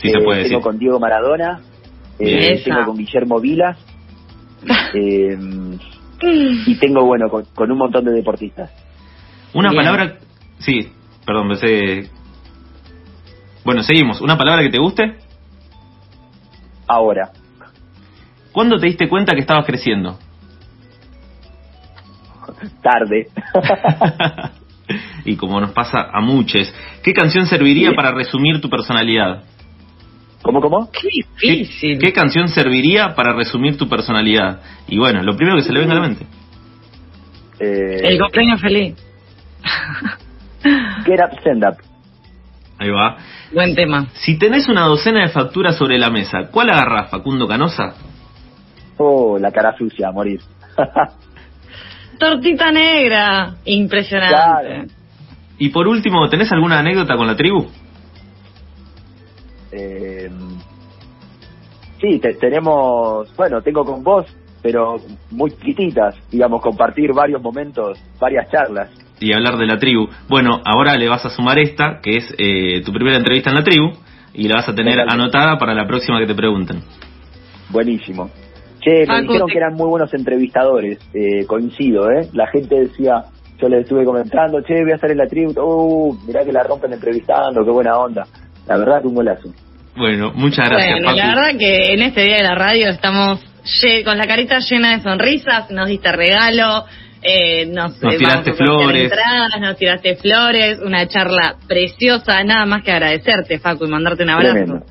Si 0.00 0.10
se 0.10 0.18
Eh, 0.18 0.22
puede 0.24 0.38
decir. 0.38 0.52
Tengo 0.52 0.62
con 0.62 0.78
Diego 0.78 0.98
Maradona. 1.00 1.60
eh, 2.18 2.62
tengo 2.64 2.84
con 2.84 2.96
Guillermo 2.96 3.40
Vilas. 3.40 3.78
eh, 4.94 5.36
y 6.66 6.74
tengo, 6.76 7.04
bueno, 7.04 7.28
con, 7.28 7.44
con 7.54 7.70
un 7.70 7.78
montón 7.78 8.04
de 8.04 8.12
deportistas. 8.12 8.70
Una 9.52 9.70
Bien. 9.70 9.82
palabra... 9.84 10.18
Sí, 10.58 10.92
perdón, 11.26 11.48
pensé... 11.48 12.10
Bueno, 13.64 13.82
seguimos. 13.82 14.20
¿Una 14.20 14.36
palabra 14.38 14.62
que 14.62 14.70
te 14.70 14.78
guste? 14.78 15.16
Ahora. 16.86 17.30
¿Cuándo 18.52 18.78
te 18.78 18.86
diste 18.86 19.08
cuenta 19.08 19.34
que 19.34 19.40
estabas 19.40 19.66
creciendo? 19.66 20.18
Tarde. 22.82 23.28
y 25.24 25.36
como 25.36 25.60
nos 25.60 25.70
pasa 25.70 26.08
a 26.12 26.20
muchos, 26.20 26.72
¿qué 27.02 27.12
canción 27.12 27.46
serviría 27.46 27.90
Sí. 27.90 27.96
para 27.96 28.12
resumir 28.12 28.60
tu 28.60 28.68
personalidad? 28.68 29.44
¿Cómo, 30.42 30.60
cómo? 30.60 30.90
Qué 30.92 31.08
¿Qué, 31.40 31.52
difícil. 31.52 31.98
qué 31.98 32.12
canción 32.12 32.48
serviría 32.48 33.14
para 33.14 33.32
resumir 33.32 33.78
tu 33.78 33.88
personalidad? 33.88 34.60
Y 34.88 34.98
bueno, 34.98 35.22
lo 35.22 35.34
primero 35.36 35.56
que 35.56 35.62
se 35.62 35.72
le 35.72 35.80
venga 35.80 35.92
a 35.92 35.96
la 35.96 36.02
mente. 36.02 36.26
Eh, 37.60 38.00
El 38.04 38.18
cumpleaños 38.18 38.60
feliz. 38.60 38.94
Get 41.06 41.20
Up, 41.20 41.38
Stand 41.40 41.64
Up. 41.64 41.76
Ahí 42.78 42.90
va. 42.90 43.16
Buen 43.52 43.74
tema. 43.74 44.08
Si 44.14 44.36
tenés 44.38 44.68
una 44.68 44.82
docena 44.82 45.22
de 45.22 45.28
facturas 45.28 45.76
sobre 45.76 45.98
la 45.98 46.10
mesa, 46.10 46.48
¿cuál 46.50 46.70
agarrás, 46.70 47.10
Facundo 47.10 47.46
Canosa? 47.46 47.94
Oh, 48.98 49.38
la 49.38 49.50
cara 49.50 49.74
sucia, 49.78 50.08
a 50.08 50.12
morir. 50.12 50.40
Tortita 52.18 52.70
negra. 52.70 53.54
Impresionante. 53.64 54.34
Claro. 54.34 54.84
Y 55.58 55.68
por 55.70 55.86
último, 55.88 56.28
¿tenés 56.28 56.50
alguna 56.52 56.78
anécdota 56.80 57.16
con 57.16 57.26
la 57.26 57.36
tribu? 57.36 57.66
Eh, 59.72 60.28
sí, 62.00 62.18
te- 62.18 62.34
tenemos, 62.34 63.34
bueno, 63.36 63.60
tengo 63.62 63.84
con 63.84 64.02
vos, 64.02 64.26
pero 64.62 64.96
muy 65.30 65.50
chiquititas, 65.52 66.16
digamos, 66.30 66.62
compartir 66.62 67.12
varios 67.12 67.42
momentos, 67.42 67.98
varias 68.20 68.48
charlas. 68.50 68.90
Y 69.20 69.32
hablar 69.32 69.56
de 69.56 69.66
la 69.66 69.78
tribu. 69.78 70.08
Bueno, 70.28 70.60
ahora 70.64 70.96
le 70.96 71.08
vas 71.08 71.24
a 71.24 71.30
sumar 71.30 71.58
esta, 71.58 72.00
que 72.02 72.16
es 72.16 72.34
eh, 72.38 72.82
tu 72.84 72.92
primera 72.92 73.16
entrevista 73.16 73.50
en 73.50 73.56
la 73.56 73.64
tribu, 73.64 73.92
y 74.32 74.48
la 74.48 74.56
vas 74.56 74.68
a 74.68 74.74
tener 74.74 74.94
Totalmente. 74.94 75.22
anotada 75.22 75.58
para 75.58 75.74
la 75.74 75.86
próxima 75.86 76.18
que 76.18 76.26
te 76.26 76.34
pregunten. 76.34 76.82
Buenísimo. 77.70 78.30
Che, 78.80 79.06
me 79.06 79.22
dijeron 79.22 79.46
te- 79.46 79.52
que 79.52 79.58
eran 79.58 79.74
muy 79.74 79.86
buenos 79.88 80.12
entrevistadores, 80.12 80.98
eh, 81.14 81.46
coincido, 81.46 82.10
¿eh? 82.10 82.28
La 82.32 82.48
gente 82.48 82.74
decía, 82.80 83.24
yo 83.64 83.68
le 83.68 83.80
estuve 83.80 84.04
comentando, 84.04 84.62
che, 84.62 84.82
voy 84.82 84.92
a 84.92 84.96
estar 84.96 85.10
en 85.10 85.18
la 85.18 85.26
tribu, 85.26 85.52
uh, 85.58 86.18
mirá 86.26 86.44
que 86.44 86.52
la 86.52 86.62
rompen 86.62 86.92
entrevistando, 86.92 87.64
qué 87.64 87.70
buena 87.70 87.96
onda. 87.98 88.26
La 88.66 88.76
verdad 88.76 89.00
que 89.00 89.08
un 89.08 89.14
golazo. 89.14 89.48
Bueno, 89.96 90.32
muchas 90.34 90.68
gracias. 90.68 91.00
Bueno, 91.02 91.16
la 91.16 91.28
verdad 91.28 91.58
que 91.58 91.94
en 91.94 92.02
este 92.02 92.22
día 92.22 92.36
de 92.36 92.42
la 92.42 92.54
radio 92.54 92.88
estamos 92.88 93.40
con 94.04 94.18
la 94.18 94.26
carita 94.26 94.58
llena 94.58 94.96
de 94.96 95.02
sonrisas, 95.02 95.70
nos 95.70 95.88
diste 95.88 96.12
regalo, 96.12 96.84
eh, 97.22 97.66
nos, 97.66 98.02
nos 98.02 98.16
tiraste 98.16 98.52
flores. 98.52 99.04
Entradas, 99.04 99.60
nos 99.60 99.76
tiraste 99.76 100.16
flores, 100.16 100.80
una 100.84 101.06
charla 101.06 101.56
preciosa, 101.66 102.44
nada 102.44 102.66
más 102.66 102.82
que 102.82 102.92
agradecerte, 102.92 103.58
Facu, 103.58 103.86
y 103.86 103.88
mandarte 103.88 104.24
un 104.24 104.30
abrazo. 104.30 104.84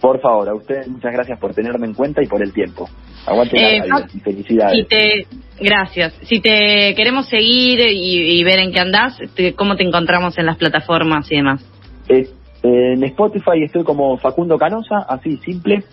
Por 0.00 0.20
favor, 0.20 0.48
a 0.48 0.54
ustedes 0.54 0.88
muchas 0.88 1.12
gracias 1.12 1.38
por 1.38 1.54
tenerme 1.54 1.86
en 1.86 1.94
cuenta 1.94 2.22
y 2.22 2.26
por 2.26 2.42
el 2.42 2.52
tiempo. 2.52 2.88
Aguante 3.26 3.58
la 3.58 3.68
eh, 3.68 3.82
radio 3.88 4.06
y 4.14 4.20
felicidades. 4.20 4.88
te, 4.88 5.26
gracias. 5.58 6.14
Si 6.22 6.40
te 6.40 6.94
queremos 6.94 7.28
seguir 7.28 7.80
y, 7.90 8.42
ver 8.44 8.58
en 8.58 8.72
qué 8.72 8.80
andás, 8.80 9.18
¿cómo 9.56 9.76
te 9.76 9.84
encontramos 9.84 10.38
en 10.38 10.46
las 10.46 10.58
plataformas 10.58 11.30
y 11.32 11.36
demás? 11.36 11.64
Eh, 12.08 12.28
en 12.62 13.02
Spotify 13.04 13.62
estoy 13.64 13.84
como 13.84 14.16
Facundo 14.18 14.58
Canosa, 14.58 15.04
así 15.08 15.36
simple. 15.38 15.84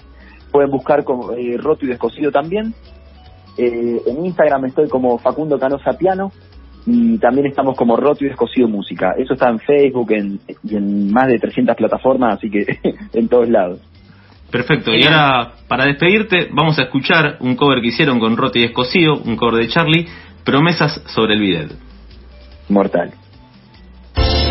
Pueden 0.51 0.71
buscar 0.71 1.03
como 1.03 1.33
eh, 1.33 1.57
Roto 1.57 1.85
y 1.85 1.89
Descosido 1.89 2.31
también. 2.31 2.73
Eh, 3.57 4.01
en 4.05 4.25
Instagram 4.25 4.65
estoy 4.65 4.89
como 4.89 5.17
Facundo 5.17 5.59
Canosa 5.59 5.97
Piano 5.97 6.31
y 6.85 7.17
también 7.19 7.47
estamos 7.47 7.77
como 7.77 7.95
Roto 7.95 8.25
y 8.25 8.29
Descosido 8.29 8.67
Música. 8.67 9.13
Eso 9.17 9.33
está 9.33 9.49
en 9.49 9.59
Facebook 9.59 10.11
en, 10.11 10.39
y 10.63 10.75
en 10.75 11.11
más 11.11 11.27
de 11.27 11.39
300 11.39 11.75
plataformas, 11.75 12.37
así 12.37 12.49
que 12.49 12.65
en 13.13 13.27
todos 13.27 13.49
lados. 13.49 13.79
Perfecto, 14.53 14.93
y 14.93 15.03
ahora 15.03 15.53
para 15.67 15.85
despedirte 15.85 16.47
vamos 16.51 16.77
a 16.77 16.83
escuchar 16.83 17.37
un 17.39 17.55
cover 17.55 17.81
que 17.81 17.87
hicieron 17.87 18.19
con 18.19 18.37
Roto 18.37 18.59
y 18.59 18.61
Descosido, 18.61 19.15
un 19.17 19.35
cover 19.35 19.55
de 19.55 19.67
Charlie, 19.67 20.07
Promesas 20.45 21.01
sobre 21.07 21.33
el 21.33 21.39
bidet. 21.39 21.71
Mortal. 22.69 23.22